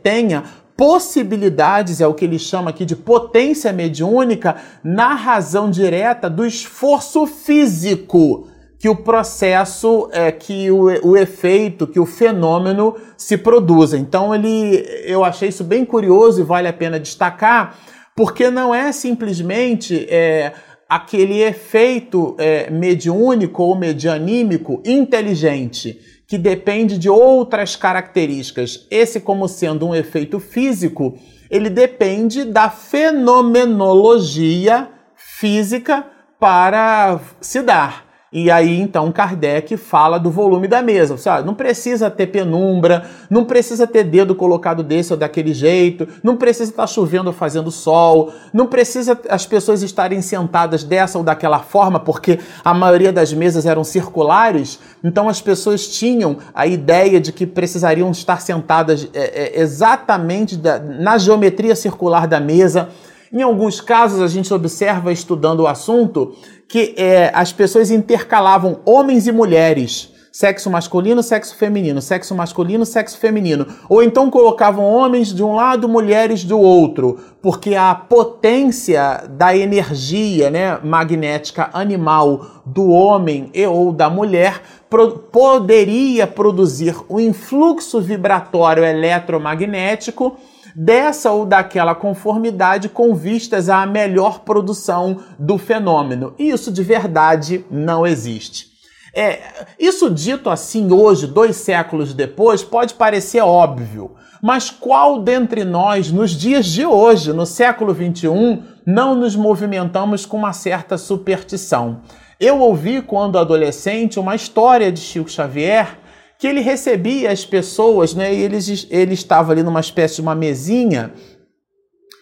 tenha 0.00 0.44
possibilidades, 0.76 2.00
é 2.00 2.06
o 2.06 2.14
que 2.14 2.24
ele 2.24 2.38
chama 2.38 2.70
aqui 2.70 2.84
de 2.84 2.94
potência 2.94 3.72
mediúnica, 3.72 4.56
na 4.84 5.14
razão 5.14 5.70
direta 5.70 6.28
do 6.28 6.44
esforço 6.44 7.26
físico 7.26 8.48
que 8.78 8.88
o 8.88 8.96
processo, 8.96 10.08
é, 10.12 10.30
que 10.30 10.70
o, 10.70 10.84
o 11.08 11.16
efeito, 11.16 11.86
que 11.86 11.98
o 11.98 12.04
fenômeno 12.04 12.94
se 13.16 13.38
produza. 13.38 13.96
Então 13.96 14.34
ele, 14.34 14.84
eu 15.04 15.24
achei 15.24 15.48
isso 15.48 15.64
bem 15.64 15.84
curioso 15.84 16.40
e 16.40 16.44
vale 16.44 16.68
a 16.68 16.72
pena 16.72 17.00
destacar, 17.00 17.78
porque 18.14 18.50
não 18.50 18.74
é 18.74 18.92
simplesmente 18.92 20.06
é, 20.10 20.52
aquele 20.88 21.42
efeito 21.42 22.34
é, 22.38 22.70
mediúnico 22.70 23.62
ou 23.62 23.74
medianímico 23.76 24.82
inteligente 24.84 26.15
que 26.26 26.38
depende 26.38 26.98
de 26.98 27.08
outras 27.08 27.76
características. 27.76 28.84
Esse, 28.90 29.20
como 29.20 29.46
sendo 29.48 29.86
um 29.86 29.94
efeito 29.94 30.40
físico, 30.40 31.16
ele 31.48 31.70
depende 31.70 32.44
da 32.44 32.68
fenomenologia 32.68 34.90
física 35.14 36.04
para 36.38 37.18
se 37.40 37.62
dar. 37.62 38.05
E 38.32 38.50
aí, 38.50 38.80
então, 38.80 39.12
Kardec 39.12 39.76
fala 39.76 40.18
do 40.18 40.32
volume 40.32 40.66
da 40.66 40.82
mesa. 40.82 41.16
Você, 41.16 41.30
não 41.42 41.54
precisa 41.54 42.10
ter 42.10 42.26
penumbra, 42.26 43.08
não 43.30 43.44
precisa 43.44 43.86
ter 43.86 44.02
dedo 44.02 44.34
colocado 44.34 44.82
desse 44.82 45.12
ou 45.12 45.18
daquele 45.18 45.54
jeito, 45.54 46.08
não 46.24 46.36
precisa 46.36 46.70
estar 46.72 46.88
chovendo 46.88 47.28
ou 47.28 47.32
fazendo 47.32 47.70
sol, 47.70 48.32
não 48.52 48.66
precisa 48.66 49.16
as 49.28 49.46
pessoas 49.46 49.80
estarem 49.80 50.20
sentadas 50.20 50.82
dessa 50.82 51.18
ou 51.18 51.22
daquela 51.24 51.60
forma, 51.60 52.00
porque 52.00 52.40
a 52.64 52.74
maioria 52.74 53.12
das 53.12 53.32
mesas 53.32 53.64
eram 53.64 53.84
circulares, 53.84 54.80
então 55.04 55.28
as 55.28 55.40
pessoas 55.40 55.86
tinham 55.86 56.38
a 56.52 56.66
ideia 56.66 57.20
de 57.20 57.32
que 57.32 57.46
precisariam 57.46 58.10
estar 58.10 58.40
sentadas 58.40 59.08
é, 59.14 59.20
é, 59.56 59.60
exatamente 59.60 60.56
da, 60.56 60.80
na 60.80 61.16
geometria 61.16 61.76
circular 61.76 62.26
da 62.26 62.40
mesa. 62.40 62.88
Em 63.32 63.42
alguns 63.42 63.80
casos, 63.80 64.20
a 64.20 64.28
gente 64.28 64.52
observa, 64.54 65.12
estudando 65.12 65.60
o 65.60 65.66
assunto, 65.66 66.34
que 66.68 66.94
é, 66.96 67.30
as 67.34 67.52
pessoas 67.52 67.90
intercalavam 67.90 68.80
homens 68.84 69.26
e 69.26 69.32
mulheres. 69.32 70.12
Sexo 70.32 70.68
masculino, 70.68 71.22
sexo 71.22 71.56
feminino, 71.56 72.02
sexo 72.02 72.34
masculino, 72.34 72.84
sexo 72.84 73.16
feminino. 73.16 73.66
Ou 73.88 74.02
então 74.02 74.30
colocavam 74.30 74.84
homens 74.84 75.32
de 75.32 75.42
um 75.42 75.54
lado, 75.54 75.88
mulheres 75.88 76.44
do 76.44 76.60
outro, 76.60 77.18
porque 77.40 77.74
a 77.74 77.94
potência 77.94 79.24
da 79.30 79.56
energia 79.56 80.50
né, 80.50 80.78
magnética 80.84 81.70
animal 81.72 82.62
do 82.66 82.90
homem 82.90 83.48
e 83.54 83.66
ou 83.66 83.90
da 83.90 84.10
mulher 84.10 84.60
pro 84.90 85.12
poderia 85.12 86.26
produzir 86.26 86.94
um 87.08 87.18
influxo 87.18 87.98
vibratório 88.02 88.84
eletromagnético 88.84 90.36
dessa 90.76 91.32
ou 91.32 91.46
daquela 91.46 91.94
conformidade 91.94 92.90
com 92.90 93.14
vistas 93.14 93.70
à 93.70 93.86
melhor 93.86 94.40
produção 94.40 95.20
do 95.38 95.56
fenômeno. 95.56 96.34
Isso 96.38 96.70
de 96.70 96.82
verdade 96.82 97.64
não 97.70 98.06
existe. 98.06 98.76
É, 99.14 99.40
isso 99.78 100.10
dito 100.10 100.50
assim 100.50 100.92
hoje, 100.92 101.26
dois 101.26 101.56
séculos 101.56 102.12
depois, 102.12 102.62
pode 102.62 102.92
parecer 102.92 103.40
óbvio, 103.40 104.14
mas 104.42 104.68
qual 104.68 105.22
dentre 105.22 105.64
nós, 105.64 106.12
nos 106.12 106.32
dias 106.32 106.66
de 106.66 106.84
hoje, 106.84 107.32
no 107.32 107.46
século 107.46 107.94
XXI, 107.94 108.62
não 108.84 109.14
nos 109.14 109.34
movimentamos 109.34 110.26
com 110.26 110.36
uma 110.36 110.52
certa 110.52 110.98
superstição? 110.98 112.02
Eu 112.38 112.60
ouvi, 112.60 113.00
quando 113.00 113.38
adolescente, 113.38 114.20
uma 114.20 114.34
história 114.34 114.92
de 114.92 115.00
Chico 115.00 115.30
Xavier 115.30 115.98
que 116.38 116.46
ele 116.46 116.60
recebia 116.60 117.30
as 117.30 117.44
pessoas, 117.44 118.14
né? 118.14 118.34
E 118.34 118.42
ele, 118.42 118.58
ele 118.90 119.14
estava 119.14 119.52
ali 119.52 119.62
numa 119.62 119.80
espécie 119.80 120.16
de 120.16 120.20
uma 120.20 120.34
mesinha 120.34 121.12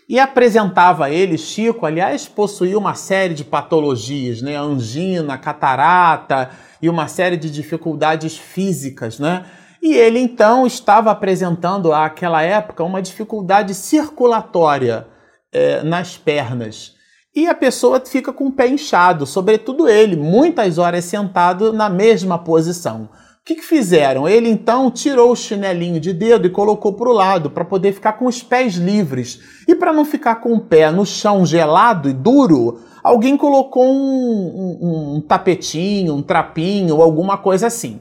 e 0.09 0.19
apresentava 0.19 1.07
a 1.07 1.11
ele, 1.11 1.39
Chico, 1.39 1.87
aliás, 1.87 2.29
possuía 2.29 2.79
uma 2.79 2.95
série 2.95 3.35
de 3.35 3.45
patologias, 3.45 4.43
né? 4.43 4.57
Angina, 4.57 5.39
catarata 5.39 6.51
e 6.81 6.89
uma 6.89 7.09
série 7.09 7.37
de 7.37 7.51
dificuldades 7.51 8.37
físicas, 8.37 9.19
né? 9.19 9.47
E 9.83 9.95
ele 9.95 10.19
então 10.19 10.67
estava 10.67 11.11
apresentando 11.11 11.93
àquela 11.93 12.43
época 12.43 12.85
uma 12.85 13.03
dificuldade 13.03 13.75
circulatória 13.75 15.07
é, 15.53 15.83
nas 15.83 16.17
pernas. 16.17 16.95
E 17.35 17.49
a 17.49 17.55
pessoa 17.55 18.01
fica 18.01 18.33
com 18.33 18.47
o 18.47 18.53
pé 18.53 18.69
inchado, 18.69 19.27
sobretudo 19.27 19.89
ele, 19.89 20.17
muitas 20.17 20.79
horas 20.79 21.05
sentado 21.05 21.73
na 21.73 21.91
mesma 21.91 22.39
posição. 22.39 23.09
O 23.45 23.47
que, 23.47 23.57
que, 23.57 23.63
fizeram? 23.63 24.27
Ele 24.27 24.49
então 24.49 24.91
tirou 24.91 25.31
o 25.31 25.37
chinelinho 25.37 26.01
de 26.01 26.15
dedo 26.15 26.47
e 26.47 26.51
colocou 26.51 26.95
para 26.95 27.11
o 27.11 27.13
lado 27.13 27.51
para 27.51 27.63
poder 27.63 27.93
ficar 27.93 28.15
com 28.15 28.25
os 28.25 28.43
pés 28.43 28.77
livres. 28.77 29.39
E 29.69 29.75
para 29.75 29.93
não 29.93 30.03
ficar 30.03 30.37
com 30.37 30.55
o 30.55 30.61
pé 30.61 30.91
no 30.91 31.05
chão 31.05 31.45
gelado 31.45 32.09
e 32.09 32.15
duro, 32.15 32.81
alguém 33.03 33.37
colocou 33.37 33.85
um, 33.85 34.79
um, 34.81 35.17
um 35.17 35.21
tapetinho, 35.21 36.15
um 36.15 36.23
trapinho, 36.23 37.03
alguma 37.03 37.37
coisa 37.37 37.67
assim. 37.67 38.01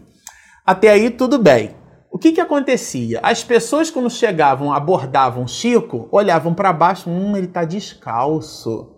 Até 0.66 0.92
aí 0.92 1.10
tudo 1.10 1.38
bem. 1.38 1.72
O 2.10 2.18
que, 2.18 2.32
que 2.32 2.40
acontecia? 2.40 3.20
As 3.22 3.44
pessoas, 3.44 3.92
quando 3.92 4.10
chegavam, 4.10 4.72
abordavam 4.72 5.46
Chico, 5.46 6.08
olhavam 6.10 6.54
para 6.54 6.72
baixo, 6.72 7.10
hum, 7.10 7.36
ele 7.36 7.48
está 7.48 7.66
descalço. 7.66 8.93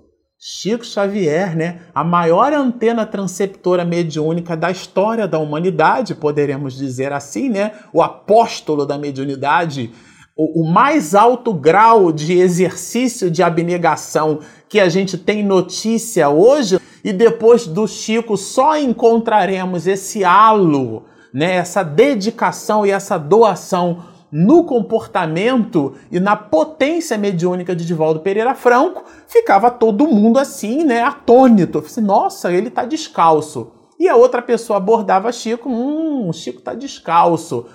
Chico 0.48 0.86
Xavier, 0.86 1.58
né? 1.58 1.80
A 1.92 2.04
maior 2.04 2.54
antena 2.54 3.04
transceptora 3.04 3.84
mediúnica 3.84 4.56
da 4.56 4.70
história 4.70 5.28
da 5.28 5.40
humanidade, 5.40 6.14
poderemos 6.14 6.78
dizer 6.78 7.12
assim, 7.12 7.50
né? 7.50 7.72
O 7.92 8.00
apóstolo 8.00 8.86
da 8.86 8.96
mediunidade, 8.96 9.92
o, 10.38 10.62
o 10.62 10.72
mais 10.72 11.16
alto 11.16 11.52
grau 11.52 12.12
de 12.12 12.34
exercício 12.34 13.32
de 13.32 13.42
abnegação 13.42 14.40
que 14.70 14.80
a 14.80 14.88
gente 14.88 15.18
tem 15.18 15.44
notícia 15.44 16.30
hoje, 16.30 16.80
e 17.04 17.12
depois 17.12 17.66
do 17.66 17.88
Chico 17.88 18.38
só 18.38 18.78
encontraremos 18.78 19.88
esse 19.88 20.24
halo, 20.24 21.06
né? 21.34 21.56
Essa 21.56 21.82
dedicação 21.82 22.86
e 22.86 22.92
essa 22.92 23.18
doação 23.18 24.04
no 24.38 24.66
comportamento 24.66 25.96
e 26.12 26.20
na 26.20 26.36
potência 26.36 27.18
mediúnica 27.18 27.74
de 27.74 27.86
Divaldo 27.86 28.20
Pereira 28.20 28.54
Franco, 28.54 29.06
ficava 29.30 29.72
todo 29.72 30.10
mundo 30.10 30.38
assim, 30.38 30.84
né, 30.84 31.02
atônito. 31.02 31.80
Assim, 31.80 32.02
Nossa, 32.02 32.52
ele 32.52 32.70
tá 32.70 32.84
descalço. 32.84 33.72
E 33.98 34.10
a 34.10 34.16
outra 34.18 34.42
pessoa 34.42 34.76
abordava 34.76 35.32
Chico, 35.32 35.70
hum, 35.70 36.34
Chico 36.34 36.62
tá 36.62 36.74
descalço. 36.74 37.66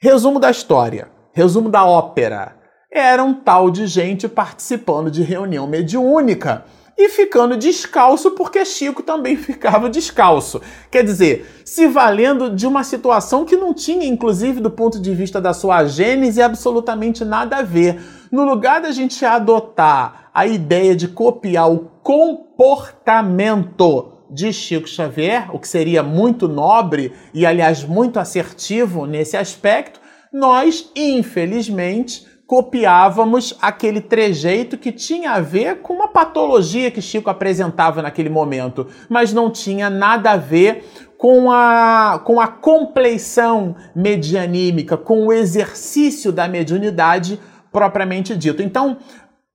Resumo 0.00 0.38
da 0.38 0.52
história, 0.52 1.08
resumo 1.32 1.68
da 1.68 1.84
ópera. 1.84 2.54
Era 2.92 3.24
um 3.24 3.34
tal 3.34 3.68
de 3.68 3.84
gente 3.88 4.28
participando 4.28 5.10
de 5.10 5.24
reunião 5.24 5.66
mediúnica 5.66 6.64
e 6.98 7.08
ficando 7.08 7.56
descalço 7.56 8.32
porque 8.32 8.64
Chico 8.64 9.04
também 9.04 9.36
ficava 9.38 9.88
descalço. 9.88 10.60
Quer 10.90 11.04
dizer, 11.04 11.62
se 11.64 11.86
valendo 11.86 12.50
de 12.50 12.66
uma 12.66 12.82
situação 12.82 13.44
que 13.44 13.56
não 13.56 13.72
tinha, 13.72 14.04
inclusive 14.04 14.60
do 14.60 14.70
ponto 14.70 15.00
de 15.00 15.14
vista 15.14 15.40
da 15.40 15.54
sua 15.54 15.86
gênese, 15.86 16.42
absolutamente 16.42 17.24
nada 17.24 17.58
a 17.58 17.62
ver. 17.62 18.02
No 18.32 18.44
lugar 18.44 18.82
da 18.82 18.90
gente 18.90 19.24
adotar 19.24 20.28
a 20.34 20.44
ideia 20.46 20.96
de 20.96 21.08
copiar 21.08 21.70
o 21.70 21.90
comportamento 22.02 24.12
de 24.30 24.52
Chico 24.52 24.88
Xavier, 24.88 25.48
o 25.54 25.58
que 25.58 25.68
seria 25.68 26.02
muito 26.02 26.48
nobre 26.48 27.12
e, 27.32 27.46
aliás, 27.46 27.84
muito 27.84 28.18
assertivo 28.18 29.06
nesse 29.06 29.36
aspecto, 29.36 30.00
nós, 30.32 30.90
infelizmente, 30.94 32.26
copiávamos 32.48 33.54
aquele 33.60 34.00
trejeito 34.00 34.78
que 34.78 34.90
tinha 34.90 35.32
a 35.32 35.40
ver 35.40 35.82
com 35.82 35.92
uma 35.92 36.08
patologia 36.08 36.90
que 36.90 37.02
Chico 37.02 37.28
apresentava 37.28 38.00
naquele 38.00 38.30
momento, 38.30 38.86
mas 39.06 39.34
não 39.34 39.50
tinha 39.50 39.90
nada 39.90 40.30
a 40.30 40.36
ver 40.38 40.82
com 41.18 41.52
a, 41.52 42.22
com 42.24 42.40
a 42.40 42.48
compleição 42.48 43.76
medianímica, 43.94 44.96
com 44.96 45.26
o 45.26 45.32
exercício 45.32 46.32
da 46.32 46.48
mediunidade 46.48 47.38
propriamente 47.70 48.34
dito. 48.34 48.62
Então, 48.62 48.96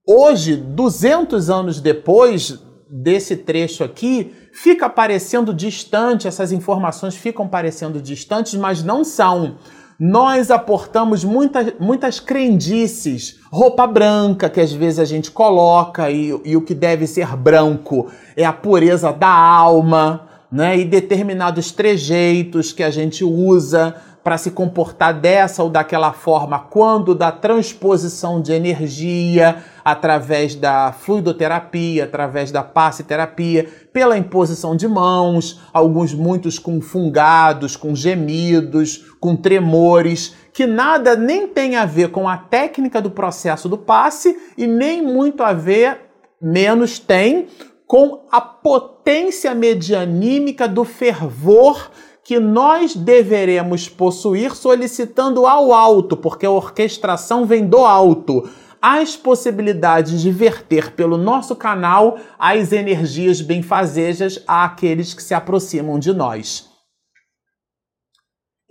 hoje, 0.08 0.56
200 0.56 1.50
anos 1.50 1.82
depois 1.82 2.64
desse 2.88 3.38
trecho 3.38 3.84
aqui, 3.84 4.32
fica 4.54 4.88
parecendo 4.88 5.52
distante, 5.52 6.28
essas 6.28 6.52
informações 6.52 7.16
ficam 7.16 7.48
parecendo 7.48 8.00
distantes, 8.00 8.54
mas 8.54 8.84
não 8.84 9.04
são 9.04 9.58
nós 10.00 10.50
aportamos 10.50 11.24
muitas, 11.24 11.74
muitas 11.80 12.20
crendices, 12.20 13.40
roupa 13.52 13.86
branca 13.86 14.50
que 14.50 14.60
às 14.60 14.74
vezes 14.74 15.00
a 15.00 15.06
gente 15.06 15.32
coloca 15.32 16.10
e, 16.10 16.30
e 16.44 16.58
o 16.58 16.62
que 16.62 16.74
deve 16.74 17.08
ser 17.08 17.36
branco 17.36 18.08
é 18.36 18.44
a 18.44 18.54
pureza 18.54 19.12
da 19.12 19.30
alma, 19.30 20.28
né? 20.52 20.78
E 20.78 20.86
determinados 20.86 21.72
trejeitos 21.72 22.72
que 22.72 22.84
a 22.84 22.92
gente 22.92 23.24
usa 23.24 23.96
para 24.24 24.38
se 24.38 24.52
comportar 24.52 25.20
dessa 25.20 25.62
ou 25.62 25.70
daquela 25.70 26.14
forma 26.14 26.58
quando 26.58 27.14
da 27.14 27.32
transposição 27.32 28.42
de 28.42 28.54
energia 28.54 29.58
através 29.84 30.56
da 30.56 30.94
fluidoterapia, 30.94 32.06
através 32.06 32.50
da 32.50 32.64
passe 32.64 33.04
terapia, 33.04 33.68
pela 33.92 34.18
imposição 34.18 34.78
de 34.78 34.88
mãos, 34.88 35.60
alguns 35.74 36.14
muitos 36.14 36.58
com 36.58 36.80
fungados, 36.80 37.76
com 37.76 37.94
gemidos, 37.94 39.13
com 39.24 39.38
tremores, 39.38 40.36
que 40.52 40.68
nada 40.68 41.16
nem 41.16 41.48
tem 41.48 41.78
a 41.78 41.86
ver 41.86 42.12
com 42.12 42.28
a 42.28 42.36
técnica 42.36 43.02
do 43.02 43.10
processo 43.10 43.70
do 43.70 43.78
passe 43.78 44.38
e 44.58 44.68
nem 44.68 45.02
muito 45.02 45.42
a 45.42 45.54
ver, 45.54 45.98
menos 46.42 47.00
tem, 47.00 47.48
com 47.88 48.28
a 48.30 48.42
potência 48.42 49.56
medianímica 49.56 50.68
do 50.68 50.84
fervor 50.84 51.90
que 52.22 52.38
nós 52.38 52.98
deveremos 52.98 53.88
possuir 53.88 54.54
solicitando 54.58 55.48
ao 55.48 55.72
alto, 55.72 56.18
porque 56.18 56.46
a 56.46 56.52
orquestração 56.52 57.46
vem 57.46 57.66
do 57.66 57.78
alto, 57.78 58.50
as 58.82 59.16
possibilidades 59.16 60.20
de 60.20 60.32
verter 60.32 60.92
pelo 60.92 61.18
nosso 61.18 61.56
canal 61.56 62.18
as 62.38 62.74
energias 62.74 63.40
benfazejas 63.40 64.44
àqueles 64.46 65.14
que 65.14 65.24
se 65.24 65.34
aproximam 65.34 65.98
de 65.98 66.12
nós. 66.12 66.73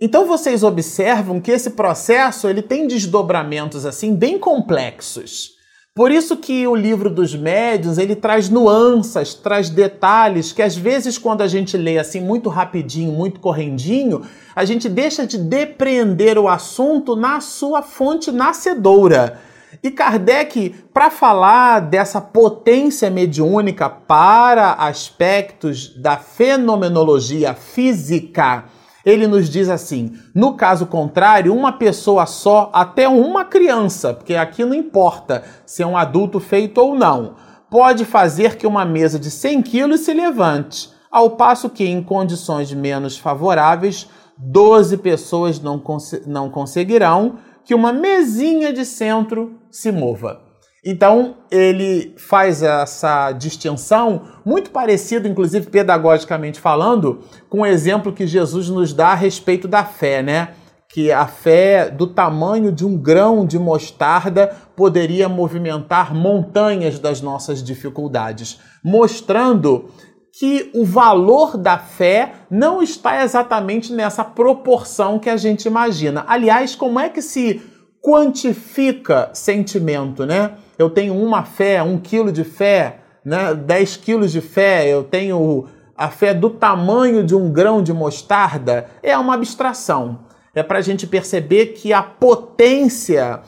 Então 0.05 0.25
vocês 0.25 0.63
observam 0.63 1.39
que 1.39 1.49
esse 1.49 1.69
processo 1.69 2.49
ele 2.49 2.61
tem 2.61 2.85
desdobramentos 2.85 3.85
assim 3.85 4.13
bem 4.13 4.37
complexos. 4.37 5.51
Por 5.95 6.11
isso 6.11 6.35
que 6.35 6.67
o 6.67 6.75
livro 6.75 7.09
dos 7.09 7.33
médiuns, 7.33 7.97
ele 7.97 8.13
traz 8.13 8.49
nuances, 8.49 9.33
traz 9.33 9.69
detalhes 9.69 10.51
que 10.51 10.61
às 10.61 10.75
vezes 10.75 11.17
quando 11.17 11.39
a 11.39 11.47
gente 11.47 11.77
lê 11.77 11.97
assim 11.97 12.19
muito 12.19 12.49
rapidinho, 12.49 13.13
muito 13.13 13.39
correndinho, 13.39 14.23
a 14.53 14.65
gente 14.65 14.89
deixa 14.89 15.25
de 15.25 15.37
depreender 15.37 16.37
o 16.37 16.49
assunto 16.49 17.15
na 17.15 17.39
sua 17.39 17.81
fonte 17.81 18.29
nascedoura. 18.29 19.39
E 19.81 19.89
Kardec, 19.89 20.75
para 20.93 21.09
falar 21.09 21.79
dessa 21.79 22.19
potência 22.19 23.09
mediúnica 23.09 23.89
para 23.89 24.73
aspectos 24.73 25.95
da 25.95 26.17
fenomenologia 26.17 27.53
física, 27.53 28.65
ele 29.05 29.27
nos 29.27 29.49
diz 29.49 29.69
assim: 29.69 30.13
no 30.33 30.55
caso 30.55 30.85
contrário, 30.85 31.53
uma 31.53 31.73
pessoa 31.73 32.25
só, 32.25 32.69
até 32.73 33.07
uma 33.07 33.45
criança, 33.45 34.13
porque 34.13 34.35
aqui 34.35 34.63
não 34.63 34.73
importa 34.73 35.43
se 35.65 35.83
é 35.83 35.87
um 35.87 35.97
adulto 35.97 36.39
feito 36.39 36.79
ou 36.79 36.95
não, 36.95 37.35
pode 37.69 38.05
fazer 38.05 38.55
que 38.55 38.67
uma 38.67 38.85
mesa 38.85 39.19
de 39.19 39.31
100 39.31 39.61
quilos 39.63 40.01
se 40.01 40.13
levante, 40.13 40.91
ao 41.11 41.31
passo 41.31 41.69
que, 41.69 41.83
em 41.83 42.01
condições 42.01 42.71
menos 42.73 43.17
favoráveis, 43.17 44.07
12 44.37 44.97
pessoas 44.97 45.59
não, 45.59 45.79
cons 45.79 46.21
não 46.25 46.49
conseguirão 46.49 47.37
que 47.63 47.75
uma 47.75 47.93
mesinha 47.93 48.73
de 48.73 48.83
centro 48.83 49.59
se 49.69 49.91
mova. 49.91 50.52
Então, 50.85 51.37
ele 51.49 52.13
faz 52.17 52.61
essa 52.61 53.31
distinção, 53.31 54.23
muito 54.45 54.69
parecido, 54.69 55.29
inclusive 55.29 55.67
pedagogicamente 55.67 56.59
falando, 56.59 57.21
com 57.49 57.61
o 57.61 57.65
exemplo 57.65 58.11
que 58.11 58.27
Jesus 58.27 58.67
nos 58.67 58.93
dá 58.93 59.09
a 59.09 59.15
respeito 59.15 59.65
da 59.65 59.85
fé, 59.85 60.21
né? 60.21 60.49
Que 60.89 61.09
a 61.09 61.25
fé 61.25 61.89
do 61.89 62.07
tamanho 62.07 62.69
de 62.69 62.85
um 62.85 62.97
grão 62.97 63.45
de 63.45 63.57
mostarda 63.57 64.47
poderia 64.75 65.29
movimentar 65.29 66.13
montanhas 66.13 66.99
das 66.99 67.21
nossas 67.21 67.63
dificuldades, 67.63 68.59
mostrando 68.83 69.89
que 70.37 70.69
o 70.73 70.83
valor 70.83 71.57
da 71.57 71.77
fé 71.77 72.33
não 72.49 72.81
está 72.81 73.23
exatamente 73.23 73.93
nessa 73.93 74.23
proporção 74.23 75.17
que 75.19 75.29
a 75.29 75.37
gente 75.37 75.65
imagina. 75.65 76.25
Aliás, 76.27 76.75
como 76.75 76.99
é 76.99 77.07
que 77.07 77.21
se 77.21 77.61
quantifica 78.03 79.29
sentimento, 79.33 80.25
né? 80.25 80.57
Eu 80.77 80.89
tenho 80.89 81.15
uma 81.15 81.43
fé, 81.43 81.81
um 81.81 81.97
quilo 81.97 82.33
de 82.33 82.43
fé, 82.43 82.99
né? 83.23 83.53
10 83.53 83.97
quilos 83.97 84.31
de 84.33 84.41
fé, 84.41 84.85
eu 84.87 85.05
tenho 85.05 85.67
a 85.95 86.09
fé 86.09 86.33
do 86.33 86.49
tamanho 86.49 87.23
de 87.23 87.33
um 87.33 87.49
grão 87.49 87.81
de 87.81 87.93
mostarda, 87.93 88.87
é 89.01 89.17
uma 89.17 89.35
abstração. 89.35 90.25
É 90.53 90.61
para 90.61 90.79
a 90.79 90.81
gente 90.81 91.07
perceber 91.07 91.67
que 91.67 91.93
a 91.93 92.03
potência 92.03 93.41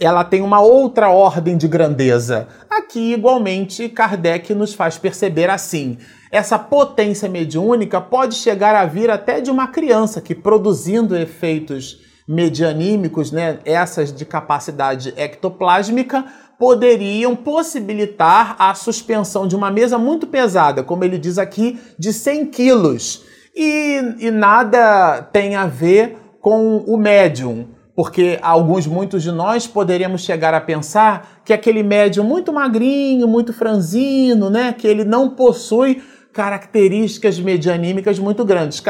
ela 0.00 0.24
tem 0.24 0.42
uma 0.42 0.60
outra 0.60 1.10
ordem 1.10 1.56
de 1.56 1.68
grandeza. 1.68 2.48
Aqui, 2.70 3.12
igualmente, 3.12 3.88
Kardec 3.88 4.54
nos 4.54 4.72
faz 4.72 4.96
perceber 4.96 5.50
assim: 5.50 5.98
essa 6.32 6.58
potência 6.58 7.28
mediúnica 7.28 8.00
pode 8.00 8.34
chegar 8.36 8.74
a 8.74 8.86
vir 8.86 9.10
até 9.10 9.40
de 9.40 9.50
uma 9.50 9.66
criança 9.66 10.20
que, 10.20 10.34
produzindo 10.34 11.16
efeitos 11.16 12.07
medianímicos, 12.28 13.32
né, 13.32 13.58
essas 13.64 14.12
de 14.12 14.26
capacidade 14.26 15.14
ectoplásmica, 15.16 16.26
poderiam 16.58 17.34
possibilitar 17.34 18.54
a 18.58 18.74
suspensão 18.74 19.46
de 19.46 19.56
uma 19.56 19.70
mesa 19.70 19.96
muito 19.96 20.26
pesada, 20.26 20.82
como 20.82 21.04
ele 21.04 21.16
diz 21.16 21.38
aqui, 21.38 21.78
de 21.98 22.12
100 22.12 22.46
quilos. 22.46 23.24
E, 23.56 24.16
e 24.18 24.30
nada 24.30 25.22
tem 25.32 25.56
a 25.56 25.66
ver 25.66 26.18
com 26.40 26.78
o 26.78 26.96
médium, 26.96 27.68
porque 27.94 28.38
alguns, 28.42 28.86
muitos 28.86 29.22
de 29.22 29.32
nós 29.32 29.66
poderíamos 29.66 30.20
chegar 30.22 30.52
a 30.52 30.60
pensar 30.60 31.40
que 31.44 31.52
aquele 31.52 31.82
médium 31.82 32.24
muito 32.24 32.52
magrinho, 32.52 33.26
muito 33.26 33.52
franzino, 33.52 34.50
né, 34.50 34.74
que 34.76 34.86
ele 34.86 35.04
não 35.04 35.30
possui 35.30 36.02
características 36.32 37.38
medianímicas 37.38 38.18
muito 38.18 38.44
grandes. 38.44 38.82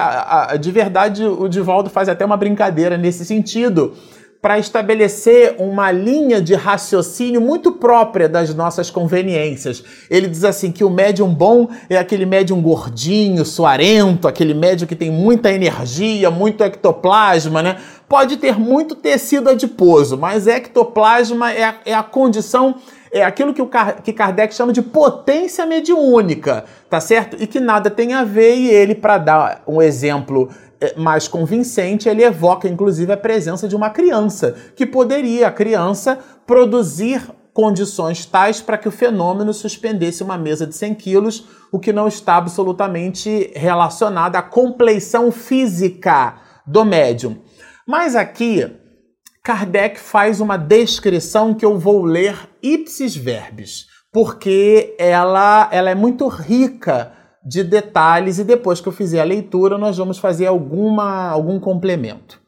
De 0.60 0.70
verdade, 0.70 1.24
o 1.24 1.48
Divaldo 1.48 1.88
faz 1.88 2.08
até 2.08 2.24
uma 2.24 2.36
brincadeira 2.36 2.96
nesse 2.96 3.24
sentido, 3.24 3.94
para 4.40 4.56
estabelecer 4.56 5.56
uma 5.58 5.90
linha 5.90 6.40
de 6.40 6.54
raciocínio 6.54 7.40
muito 7.40 7.72
própria 7.72 8.28
das 8.28 8.54
nossas 8.54 8.88
conveniências. 8.88 9.82
Ele 10.08 10.28
diz 10.28 10.44
assim 10.44 10.70
que 10.70 10.84
o 10.84 10.90
médium 10.90 11.34
bom 11.34 11.68
é 11.90 11.98
aquele 11.98 12.24
médium 12.24 12.62
gordinho, 12.62 13.44
suarento, 13.44 14.28
aquele 14.28 14.54
médium 14.54 14.86
que 14.86 14.94
tem 14.94 15.10
muita 15.10 15.50
energia, 15.50 16.30
muito 16.30 16.62
ectoplasma, 16.62 17.62
né? 17.62 17.78
Pode 18.08 18.36
ter 18.36 18.56
muito 18.56 18.94
tecido 18.94 19.50
adiposo, 19.50 20.16
mas 20.16 20.46
ectoplasma 20.46 21.52
é 21.52 21.64
a, 21.64 21.74
é 21.84 21.94
a 21.94 22.02
condição 22.04 22.76
é 23.10 23.24
aquilo 23.24 23.54
que, 23.54 23.62
o 23.62 23.68
que 24.02 24.12
Kardec 24.12 24.54
chama 24.54 24.72
de 24.72 24.82
potência 24.82 25.64
mediúnica, 25.66 26.64
tá 26.88 27.00
certo? 27.00 27.36
E 27.40 27.46
que 27.46 27.60
nada 27.60 27.90
tem 27.90 28.14
a 28.14 28.24
ver, 28.24 28.56
e 28.56 28.68
ele, 28.68 28.94
para 28.94 29.18
dar 29.18 29.62
um 29.66 29.80
exemplo 29.80 30.48
é, 30.80 30.94
mais 30.96 31.26
convincente, 31.26 32.08
ele 32.08 32.22
evoca 32.22 32.68
inclusive 32.68 33.12
a 33.12 33.16
presença 33.16 33.66
de 33.66 33.74
uma 33.74 33.90
criança, 33.90 34.54
que 34.76 34.86
poderia, 34.86 35.48
a 35.48 35.52
criança, 35.52 36.18
produzir 36.46 37.22
condições 37.52 38.24
tais 38.24 38.60
para 38.60 38.78
que 38.78 38.86
o 38.86 38.92
fenômeno 38.92 39.52
suspendesse 39.52 40.22
uma 40.22 40.38
mesa 40.38 40.64
de 40.64 40.76
100 40.76 40.94
quilos, 40.94 41.48
o 41.72 41.78
que 41.80 41.92
não 41.92 42.06
está 42.06 42.36
absolutamente 42.36 43.50
relacionado 43.56 44.36
à 44.36 44.42
compleição 44.42 45.32
física 45.32 46.36
do 46.64 46.84
médium. 46.84 47.38
Mas 47.84 48.14
aqui, 48.14 48.70
Kardec 49.42 49.98
faz 49.98 50.40
uma 50.40 50.56
descrição 50.56 51.54
que 51.54 51.64
eu 51.64 51.78
vou 51.78 52.04
ler 52.04 52.36
ipsis 52.62 53.16
verbis, 53.16 53.86
porque 54.12 54.94
ela, 54.98 55.68
ela 55.72 55.90
é 55.90 55.94
muito 55.94 56.26
rica 56.28 57.12
de 57.44 57.64
detalhes 57.64 58.38
e 58.38 58.44
depois 58.44 58.80
que 58.80 58.88
eu 58.88 58.92
fizer 58.92 59.20
a 59.20 59.24
leitura 59.24 59.78
nós 59.78 59.96
vamos 59.96 60.18
fazer 60.18 60.46
alguma, 60.46 61.28
algum 61.28 61.58
complemento. 61.58 62.40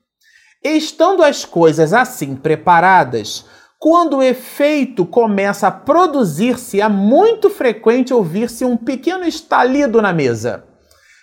Estando 0.62 1.22
as 1.22 1.44
coisas 1.44 1.94
assim 1.94 2.36
preparadas, 2.36 3.46
quando 3.78 4.18
o 4.18 4.22
efeito 4.22 5.06
começa 5.06 5.68
a 5.68 5.70
produzir-se, 5.70 6.82
é 6.82 6.88
muito 6.88 7.48
frequente 7.48 8.12
ouvir-se 8.12 8.62
um 8.62 8.76
pequeno 8.76 9.24
estalido 9.24 10.02
na 10.02 10.12
mesa. 10.12 10.64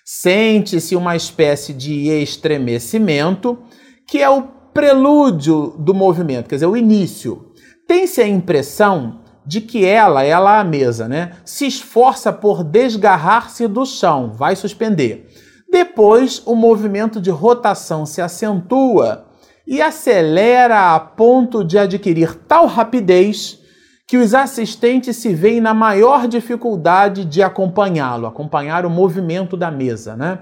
Sente-se 0.03 0.95
uma 0.95 1.15
espécie 1.15 1.71
de 1.71 2.07
estremecimento, 2.07 3.59
que 4.07 4.23
é 4.23 4.29
o 4.29 4.56
prelúdio 4.77 5.73
do 5.79 5.91
movimento, 5.91 6.47
quer 6.47 6.57
dizer, 6.57 6.67
o 6.67 6.77
início. 6.77 7.47
Tem-se 7.87 8.21
a 8.21 8.27
impressão 8.27 9.21
de 9.43 9.59
que 9.59 9.83
ela, 9.83 10.21
ela 10.23 10.59
a 10.59 10.63
mesa, 10.63 11.07
né, 11.07 11.31
se 11.43 11.65
esforça 11.65 12.31
por 12.31 12.63
desgarrar-se 12.63 13.67
do 13.67 13.83
chão, 13.87 14.31
vai 14.31 14.55
suspender. 14.55 15.27
Depois, 15.71 16.43
o 16.45 16.53
movimento 16.53 17.19
de 17.19 17.31
rotação 17.31 18.05
se 18.05 18.21
acentua 18.21 19.25
e 19.65 19.81
acelera 19.81 20.93
a 20.93 20.99
ponto 20.99 21.63
de 21.63 21.79
adquirir 21.79 22.35
tal 22.47 22.67
rapidez 22.67 23.59
que 24.07 24.15
os 24.15 24.35
assistentes 24.35 25.17
se 25.17 25.33
veem 25.33 25.59
na 25.59 25.73
maior 25.73 26.27
dificuldade 26.27 27.25
de 27.25 27.41
acompanhá-lo, 27.41 28.27
acompanhar 28.27 28.85
o 28.85 28.91
movimento 28.91 29.57
da 29.57 29.71
mesa, 29.71 30.15
né? 30.15 30.37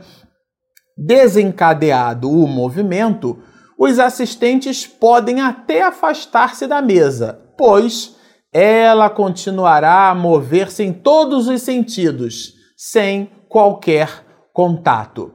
Desencadeado 0.97 2.29
o 2.29 2.45
movimento, 2.45 3.39
os 3.77 3.99
assistentes 3.99 4.87
podem 4.87 5.41
até 5.41 5.81
afastar-se 5.81 6.65
da 6.65 6.81
mesa, 6.81 7.39
pois 7.57 8.15
ela 8.53 9.09
continuará 9.09 10.09
a 10.09 10.15
mover-se 10.15 10.81
em 10.83 10.93
todos 10.93 11.47
os 11.47 11.61
sentidos, 11.61 12.53
sem 12.77 13.29
qualquer 13.49 14.25
contato. 14.53 15.33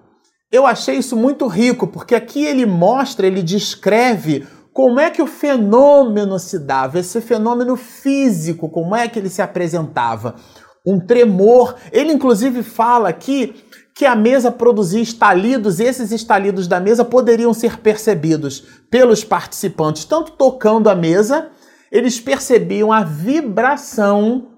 Eu 0.50 0.66
achei 0.66 0.96
isso 0.96 1.16
muito 1.16 1.46
rico, 1.46 1.86
porque 1.86 2.14
aqui 2.14 2.44
ele 2.44 2.64
mostra, 2.64 3.26
ele 3.26 3.42
descreve 3.42 4.46
como 4.72 4.98
é 4.98 5.10
que 5.10 5.20
o 5.20 5.26
fenômeno 5.26 6.38
se 6.38 6.58
dava, 6.58 6.98
esse 6.98 7.20
fenômeno 7.20 7.76
físico, 7.76 8.68
como 8.68 8.96
é 8.96 9.06
que 9.06 9.18
ele 9.18 9.28
se 9.28 9.42
apresentava. 9.42 10.36
Um 10.86 10.98
tremor. 10.98 11.76
Ele, 11.92 12.10
inclusive, 12.10 12.62
fala 12.62 13.10
aqui 13.10 13.54
que 13.94 14.06
a 14.06 14.14
mesa 14.14 14.50
produzia 14.50 15.02
estalidos, 15.02 15.80
e 15.80 15.84
esses 15.84 16.12
estalidos 16.12 16.66
da 16.66 16.80
mesa 16.80 17.04
poderiam 17.04 17.52
ser 17.52 17.78
percebidos 17.78 18.64
pelos 18.90 19.24
participantes, 19.24 20.04
tanto 20.04 20.32
tocando 20.32 20.88
a 20.88 20.94
mesa, 20.94 21.50
eles 21.90 22.20
percebiam 22.20 22.92
a 22.92 23.02
vibração, 23.02 24.48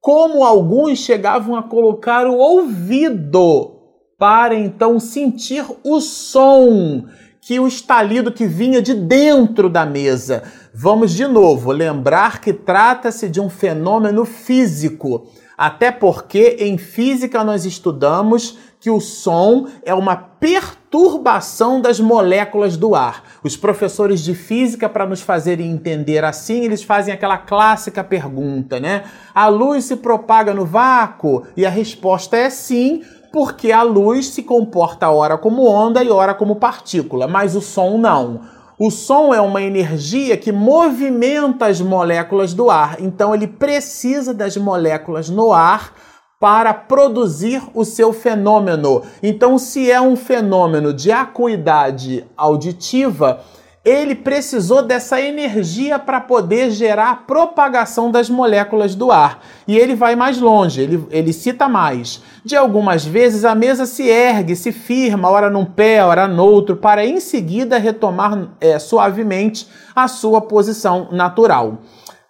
como 0.00 0.44
alguns 0.44 0.98
chegavam 0.98 1.56
a 1.56 1.62
colocar 1.62 2.26
o 2.26 2.36
ouvido 2.36 3.76
para 4.18 4.54
então 4.54 4.98
sentir 5.00 5.64
o 5.84 6.00
som 6.00 7.06
que 7.40 7.58
o 7.58 7.66
estalido 7.66 8.30
que 8.30 8.46
vinha 8.46 8.82
de 8.82 8.92
dentro 8.92 9.70
da 9.70 9.86
mesa. 9.86 10.42
Vamos 10.74 11.12
de 11.12 11.26
novo 11.26 11.72
lembrar 11.72 12.40
que 12.42 12.52
trata-se 12.52 13.28
de 13.28 13.40
um 13.40 13.48
fenômeno 13.48 14.26
físico, 14.26 15.26
até 15.58 15.90
porque 15.90 16.56
em 16.60 16.78
física 16.78 17.42
nós 17.42 17.64
estudamos 17.64 18.56
que 18.80 18.88
o 18.90 19.00
som 19.00 19.66
é 19.84 19.92
uma 19.92 20.14
perturbação 20.14 21.80
das 21.80 21.98
moléculas 21.98 22.76
do 22.76 22.94
ar. 22.94 23.24
Os 23.42 23.56
professores 23.56 24.20
de 24.22 24.36
física, 24.36 24.88
para 24.88 25.04
nos 25.04 25.20
fazerem 25.20 25.68
entender 25.68 26.24
assim, 26.24 26.64
eles 26.64 26.84
fazem 26.84 27.12
aquela 27.12 27.36
clássica 27.36 28.04
pergunta, 28.04 28.78
né? 28.78 29.02
A 29.34 29.48
luz 29.48 29.86
se 29.86 29.96
propaga 29.96 30.54
no 30.54 30.64
vácuo? 30.64 31.42
E 31.56 31.66
a 31.66 31.70
resposta 31.70 32.36
é 32.36 32.48
sim, 32.48 33.02
porque 33.32 33.72
a 33.72 33.82
luz 33.82 34.28
se 34.28 34.44
comporta 34.44 35.10
ora 35.10 35.36
como 35.36 35.66
onda 35.66 36.04
e 36.04 36.08
ora 36.08 36.32
como 36.34 36.56
partícula, 36.56 37.26
mas 37.26 37.56
o 37.56 37.60
som 37.60 37.98
não. 37.98 38.42
O 38.80 38.92
som 38.92 39.34
é 39.34 39.40
uma 39.40 39.60
energia 39.60 40.36
que 40.36 40.52
movimenta 40.52 41.66
as 41.66 41.80
moléculas 41.80 42.54
do 42.54 42.70
ar, 42.70 42.96
então 43.00 43.34
ele 43.34 43.48
precisa 43.48 44.32
das 44.32 44.56
moléculas 44.56 45.28
no 45.28 45.52
ar 45.52 45.92
para 46.38 46.72
produzir 46.72 47.60
o 47.74 47.84
seu 47.84 48.12
fenômeno. 48.12 49.02
Então, 49.20 49.58
se 49.58 49.90
é 49.90 50.00
um 50.00 50.14
fenômeno 50.14 50.94
de 50.94 51.10
acuidade 51.10 52.24
auditiva, 52.36 53.40
ele 53.88 54.14
precisou 54.14 54.82
dessa 54.82 55.20
energia 55.20 55.98
para 55.98 56.20
poder 56.20 56.70
gerar 56.70 57.10
a 57.10 57.16
propagação 57.16 58.10
das 58.10 58.28
moléculas 58.28 58.94
do 58.94 59.10
ar. 59.10 59.42
E 59.66 59.78
ele 59.78 59.94
vai 59.94 60.14
mais 60.14 60.38
longe, 60.38 60.82
ele, 60.82 61.06
ele 61.10 61.32
cita 61.32 61.68
mais. 61.68 62.22
De 62.44 62.54
algumas 62.54 63.06
vezes 63.06 63.44
a 63.44 63.54
mesa 63.54 63.86
se 63.86 64.06
ergue, 64.06 64.54
se 64.54 64.72
firma, 64.72 65.30
ora 65.30 65.48
num 65.48 65.64
pé, 65.64 66.04
ora 66.04 66.28
no 66.28 66.44
outro, 66.44 66.76
para 66.76 67.06
em 67.06 67.18
seguida 67.18 67.78
retomar 67.78 68.48
é, 68.60 68.78
suavemente 68.78 69.66
a 69.94 70.06
sua 70.06 70.40
posição 70.40 71.08
natural. 71.10 71.78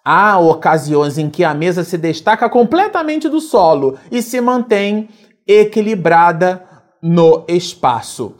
Há 0.05 0.39
ocasiões 0.39 1.17
em 1.17 1.29
que 1.29 1.43
a 1.43 1.53
mesa 1.53 1.83
se 1.83 1.97
destaca 1.97 2.49
completamente 2.49 3.27
do 3.27 3.41
solo 3.41 3.97
e 4.09 4.21
se 4.21 4.39
mantém 4.39 5.09
equilibrada 5.45 6.63
no 7.01 7.43
espaço. 7.47 8.35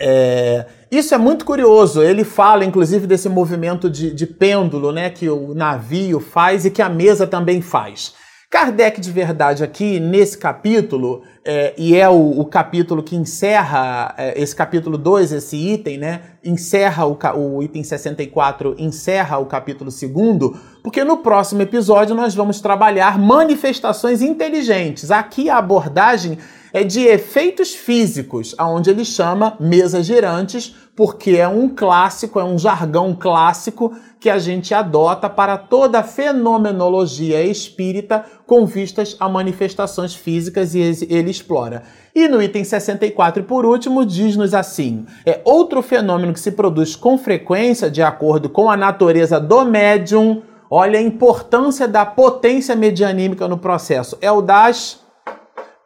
É, 0.00 0.66
isso 0.90 1.14
é 1.14 1.18
muito 1.18 1.44
curioso. 1.44 2.02
Ele 2.02 2.24
fala, 2.24 2.64
inclusive, 2.64 3.06
desse 3.06 3.28
movimento 3.28 3.90
de, 3.90 4.12
de 4.12 4.26
pêndulo 4.26 4.92
né, 4.92 5.10
que 5.10 5.28
o 5.28 5.54
navio 5.54 6.20
faz 6.20 6.64
e 6.64 6.70
que 6.70 6.82
a 6.82 6.88
mesa 6.88 7.26
também 7.26 7.60
faz. 7.60 8.14
Kardec, 8.50 8.98
de 8.98 9.12
verdade, 9.12 9.62
aqui 9.62 10.00
nesse 10.00 10.38
capítulo, 10.38 11.22
é, 11.44 11.74
e 11.76 11.94
é 11.94 12.08
o, 12.08 12.40
o, 12.40 12.46
capítulo 12.46 13.02
que 13.02 13.14
encerra, 13.14 14.14
é, 14.16 14.40
esse 14.40 14.56
capítulo 14.56 14.96
2, 14.96 15.32
esse 15.32 15.54
item, 15.54 15.98
né? 15.98 16.22
Encerra 16.42 17.04
o, 17.04 17.18
o 17.36 17.62
item 17.62 17.84
64, 17.84 18.74
encerra 18.78 19.36
o 19.36 19.44
capítulo 19.44 19.90
2, 19.90 20.58
porque 20.82 21.04
no 21.04 21.18
próximo 21.18 21.60
episódio 21.60 22.14
nós 22.14 22.34
vamos 22.34 22.58
trabalhar 22.58 23.18
manifestações 23.18 24.22
inteligentes. 24.22 25.10
Aqui 25.10 25.50
a 25.50 25.58
abordagem 25.58 26.38
é 26.72 26.82
de 26.82 27.00
efeitos 27.00 27.74
físicos, 27.74 28.54
aonde 28.56 28.88
ele 28.88 29.04
chama 29.04 29.58
mesas 29.60 30.06
girantes, 30.06 30.74
porque 30.96 31.32
é 31.32 31.46
um 31.46 31.68
clássico, 31.68 32.40
é 32.40 32.44
um 32.44 32.58
jargão 32.58 33.14
clássico 33.14 33.94
que 34.20 34.28
a 34.28 34.38
gente 34.38 34.74
adota 34.74 35.28
para 35.28 35.56
toda 35.56 36.00
a 36.00 36.02
fenomenologia 36.02 37.42
espírita 37.42 38.24
com 38.46 38.66
vistas 38.66 39.16
a 39.20 39.28
manifestações 39.28 40.14
físicas 40.14 40.74
e 40.74 40.80
ele 40.80 41.30
explora. 41.30 41.84
E 42.14 42.26
no 42.26 42.42
item 42.42 42.64
64, 42.64 43.42
e 43.42 43.46
por 43.46 43.64
último, 43.64 44.04
diz-nos 44.04 44.54
assim: 44.54 45.06
é 45.24 45.40
outro 45.44 45.82
fenômeno 45.82 46.32
que 46.32 46.40
se 46.40 46.52
produz 46.52 46.96
com 46.96 47.16
frequência 47.16 47.90
de 47.90 48.02
acordo 48.02 48.48
com 48.48 48.70
a 48.70 48.76
natureza 48.76 49.38
do 49.38 49.64
médium. 49.64 50.42
Olha 50.70 50.98
a 50.98 51.02
importância 51.02 51.88
da 51.88 52.04
potência 52.04 52.76
medianímica 52.76 53.48
no 53.48 53.56
processo. 53.56 54.18
É 54.20 54.30
o 54.30 54.42
das 54.42 55.00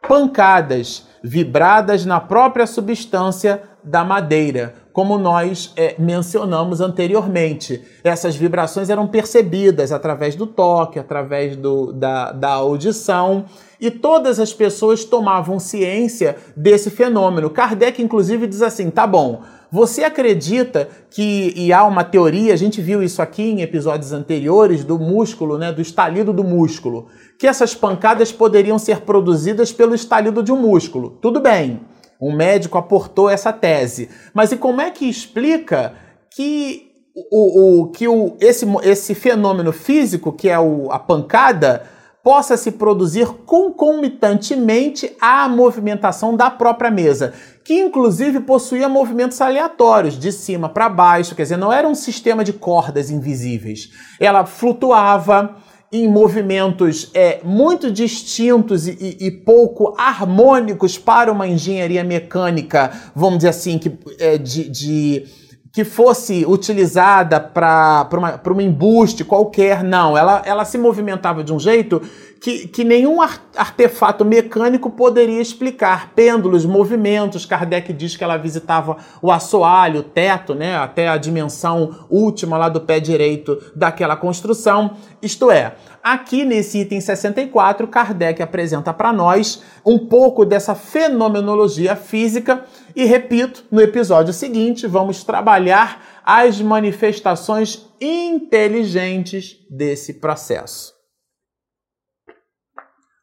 pancadas 0.07 1.07
vibradas 1.23 2.05
na 2.05 2.19
própria 2.19 2.67
substância 2.67 3.63
da 3.81 4.03
madeira, 4.03 4.75
como 4.93 5.17
nós 5.17 5.73
é, 5.75 5.95
mencionamos 5.97 6.79
anteriormente. 6.79 7.81
Essas 8.03 8.35
vibrações 8.35 8.91
eram 8.91 9.07
percebidas 9.07 9.91
através 9.91 10.35
do 10.35 10.45
toque, 10.45 10.99
através 10.99 11.55
do, 11.55 11.91
da, 11.91 12.31
da 12.31 12.51
audição, 12.51 13.45
e 13.81 13.89
todas 13.89 14.39
as 14.39 14.53
pessoas 14.53 15.03
tomavam 15.03 15.59
ciência 15.59 16.37
desse 16.55 16.91
fenômeno. 16.91 17.49
Kardec, 17.49 18.01
inclusive, 18.01 18.45
diz 18.45 18.61
assim: 18.61 18.91
tá 18.91 19.07
bom, 19.07 19.41
você 19.71 20.03
acredita 20.03 20.87
que, 21.09 21.51
e 21.55 21.73
há 21.73 21.83
uma 21.83 22.03
teoria, 22.03 22.53
a 22.53 22.55
gente 22.55 22.79
viu 22.79 23.01
isso 23.01 23.23
aqui 23.23 23.41
em 23.41 23.61
episódios 23.61 24.13
anteriores, 24.13 24.83
do 24.83 24.99
músculo, 24.99 25.57
né, 25.57 25.71
do 25.71 25.81
estalido 25.81 26.31
do 26.31 26.43
músculo, 26.43 27.07
que 27.39 27.47
essas 27.47 27.73
pancadas 27.73 28.31
poderiam 28.31 28.77
ser 28.77 29.01
produzidas 29.01 29.71
pelo 29.71 29.95
estalido 29.95 30.43
de 30.43 30.51
um 30.51 30.61
músculo. 30.61 31.17
Tudo 31.19 31.39
bem, 31.39 31.81
um 32.27 32.35
médico 32.35 32.77
aportou 32.77 33.29
essa 33.29 33.51
tese. 33.51 34.09
Mas 34.33 34.51
e 34.51 34.57
como 34.57 34.81
é 34.81 34.91
que 34.91 35.05
explica 35.09 35.93
que, 36.29 36.91
o, 37.31 37.81
o, 37.81 37.87
que 37.91 38.07
o, 38.07 38.35
esse, 38.39 38.65
esse 38.83 39.13
fenômeno 39.15 39.71
físico, 39.71 40.31
que 40.31 40.49
é 40.49 40.59
o, 40.59 40.91
a 40.91 40.99
pancada, 40.99 41.83
possa 42.23 42.55
se 42.55 42.71
produzir 42.71 43.27
concomitantemente 43.45 45.13
à 45.19 45.49
movimentação 45.49 46.37
da 46.37 46.49
própria 46.49 46.89
mesa, 46.89 47.33
que 47.65 47.73
inclusive 47.73 48.39
possuía 48.39 48.87
movimentos 48.87 49.41
aleatórios, 49.41 50.17
de 50.17 50.31
cima 50.31 50.69
para 50.69 50.87
baixo, 50.87 51.35
quer 51.35 51.43
dizer, 51.43 51.57
não 51.57 51.71
era 51.71 51.87
um 51.87 51.93
sistema 51.93 52.43
de 52.43 52.53
cordas 52.53 53.11
invisíveis. 53.11 53.89
Ela 54.21 54.45
flutuava 54.45 55.57
em 55.93 56.07
movimentos 56.07 57.11
é, 57.13 57.39
muito 57.43 57.91
distintos 57.91 58.87
e, 58.87 59.15
e, 59.19 59.29
pouco 59.29 59.93
harmônicos 59.95 60.97
para 60.97 61.31
uma 61.31 61.47
engenharia 61.47 62.03
mecânica, 62.03 62.91
vamos 63.15 63.37
dizer 63.37 63.49
assim, 63.49 63.77
que, 63.77 63.91
é, 64.17 64.39
de, 64.39 64.67
de 64.69 65.25
que 65.73 65.83
fosse 65.83 66.45
utilizada 66.45 67.39
para 67.39 68.37
um 68.55 68.61
embuste 68.61 69.25
qualquer, 69.25 69.83
não. 69.83 70.15
Ela, 70.15 70.43
ela 70.45 70.65
se 70.65 70.77
movimentava 70.77 71.43
de 71.43 71.51
um 71.51 71.59
jeito 71.59 71.99
que, 72.39 72.67
que 72.67 72.83
nenhum 72.83 73.19
artefato 73.21 74.23
mecânico 74.23 74.91
poderia 74.91 75.41
explicar. 75.41 76.11
Pêndulos, 76.13 76.63
movimentos. 76.63 77.43
Kardec 77.47 77.91
diz 77.91 78.15
que 78.15 78.23
ela 78.23 78.37
visitava 78.37 78.97
o 79.19 79.31
assoalho, 79.31 80.01
o 80.01 80.03
teto, 80.03 80.53
né, 80.53 80.75
até 80.75 81.07
a 81.07 81.17
dimensão 81.17 82.05
última 82.07 82.55
lá 82.55 82.69
do 82.69 82.81
pé 82.81 82.99
direito 82.99 83.59
daquela 83.75 84.15
construção. 84.15 84.91
Isto 85.23 85.49
é, 85.49 85.73
aqui 86.03 86.43
nesse 86.43 86.79
item 86.79 86.99
64, 86.99 87.87
Kardec 87.87 88.41
apresenta 88.43 88.93
para 88.93 89.13
nós 89.13 89.63
um 89.85 89.97
pouco 89.97 90.43
dessa 90.45 90.75
fenomenologia 90.75 91.95
física 91.95 92.65
e 92.93 93.05
repito, 93.05 93.63
no 93.71 93.81
episódio 93.81 94.33
seguinte 94.33 94.85
vamos 94.85 95.23
trabalhar 95.23 96.21
as 96.25 96.61
manifestações 96.61 97.87
inteligentes 98.01 99.55
desse 99.69 100.15
processo. 100.15 100.93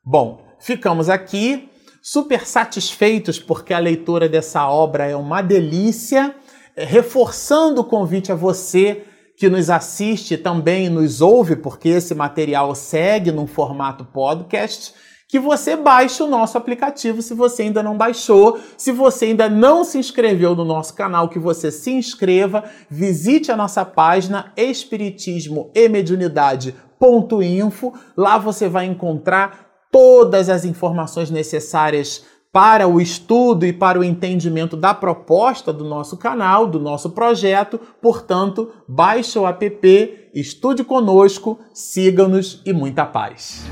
Bom, 0.02 0.42
ficamos 0.58 1.08
aqui 1.08 1.70
super 2.02 2.46
satisfeitos 2.46 3.38
porque 3.38 3.74
a 3.74 3.78
leitura 3.78 4.28
dessa 4.28 4.68
obra 4.68 5.06
é 5.06 5.14
uma 5.14 5.42
delícia, 5.42 6.34
é, 6.74 6.84
reforçando 6.84 7.82
o 7.82 7.84
convite 7.84 8.32
a 8.32 8.34
você 8.34 9.04
que 9.40 9.48
nos 9.48 9.70
assiste 9.70 10.36
também 10.36 10.90
nos 10.90 11.22
ouve, 11.22 11.56
porque 11.56 11.88
esse 11.88 12.14
material 12.14 12.74
segue 12.74 13.32
num 13.32 13.46
formato 13.46 14.04
podcast, 14.04 14.92
que 15.26 15.38
você 15.38 15.76
baixe 15.76 16.22
o 16.22 16.26
nosso 16.26 16.58
aplicativo 16.58 17.22
se 17.22 17.32
você 17.32 17.62
ainda 17.62 17.82
não 17.82 17.96
baixou. 17.96 18.60
Se 18.76 18.92
você 18.92 19.24
ainda 19.24 19.48
não 19.48 19.82
se 19.82 19.96
inscreveu 19.96 20.54
no 20.54 20.62
nosso 20.62 20.92
canal, 20.92 21.30
que 21.30 21.38
você 21.38 21.72
se 21.72 21.90
inscreva, 21.90 22.64
visite 22.90 23.50
a 23.50 23.56
nossa 23.56 23.82
página 23.82 24.52
espiritismo 24.58 25.70
e 25.74 25.88
mediunidade.info. 25.88 27.94
Lá 28.14 28.36
você 28.36 28.68
vai 28.68 28.84
encontrar 28.84 29.70
todas 29.90 30.50
as 30.50 30.66
informações 30.66 31.30
necessárias 31.30 32.26
para 32.52 32.88
o 32.88 33.00
estudo 33.00 33.64
e 33.64 33.72
para 33.72 33.98
o 33.98 34.04
entendimento 34.04 34.76
da 34.76 34.92
proposta 34.92 35.72
do 35.72 35.84
nosso 35.84 36.16
canal, 36.16 36.66
do 36.66 36.80
nosso 36.80 37.10
projeto. 37.10 37.80
Portanto, 38.00 38.70
baixe 38.88 39.38
o 39.38 39.46
app, 39.46 40.30
estude 40.34 40.82
conosco, 40.82 41.58
siga-nos 41.72 42.60
e 42.66 42.72
muita 42.72 43.06
paz. 43.06 43.64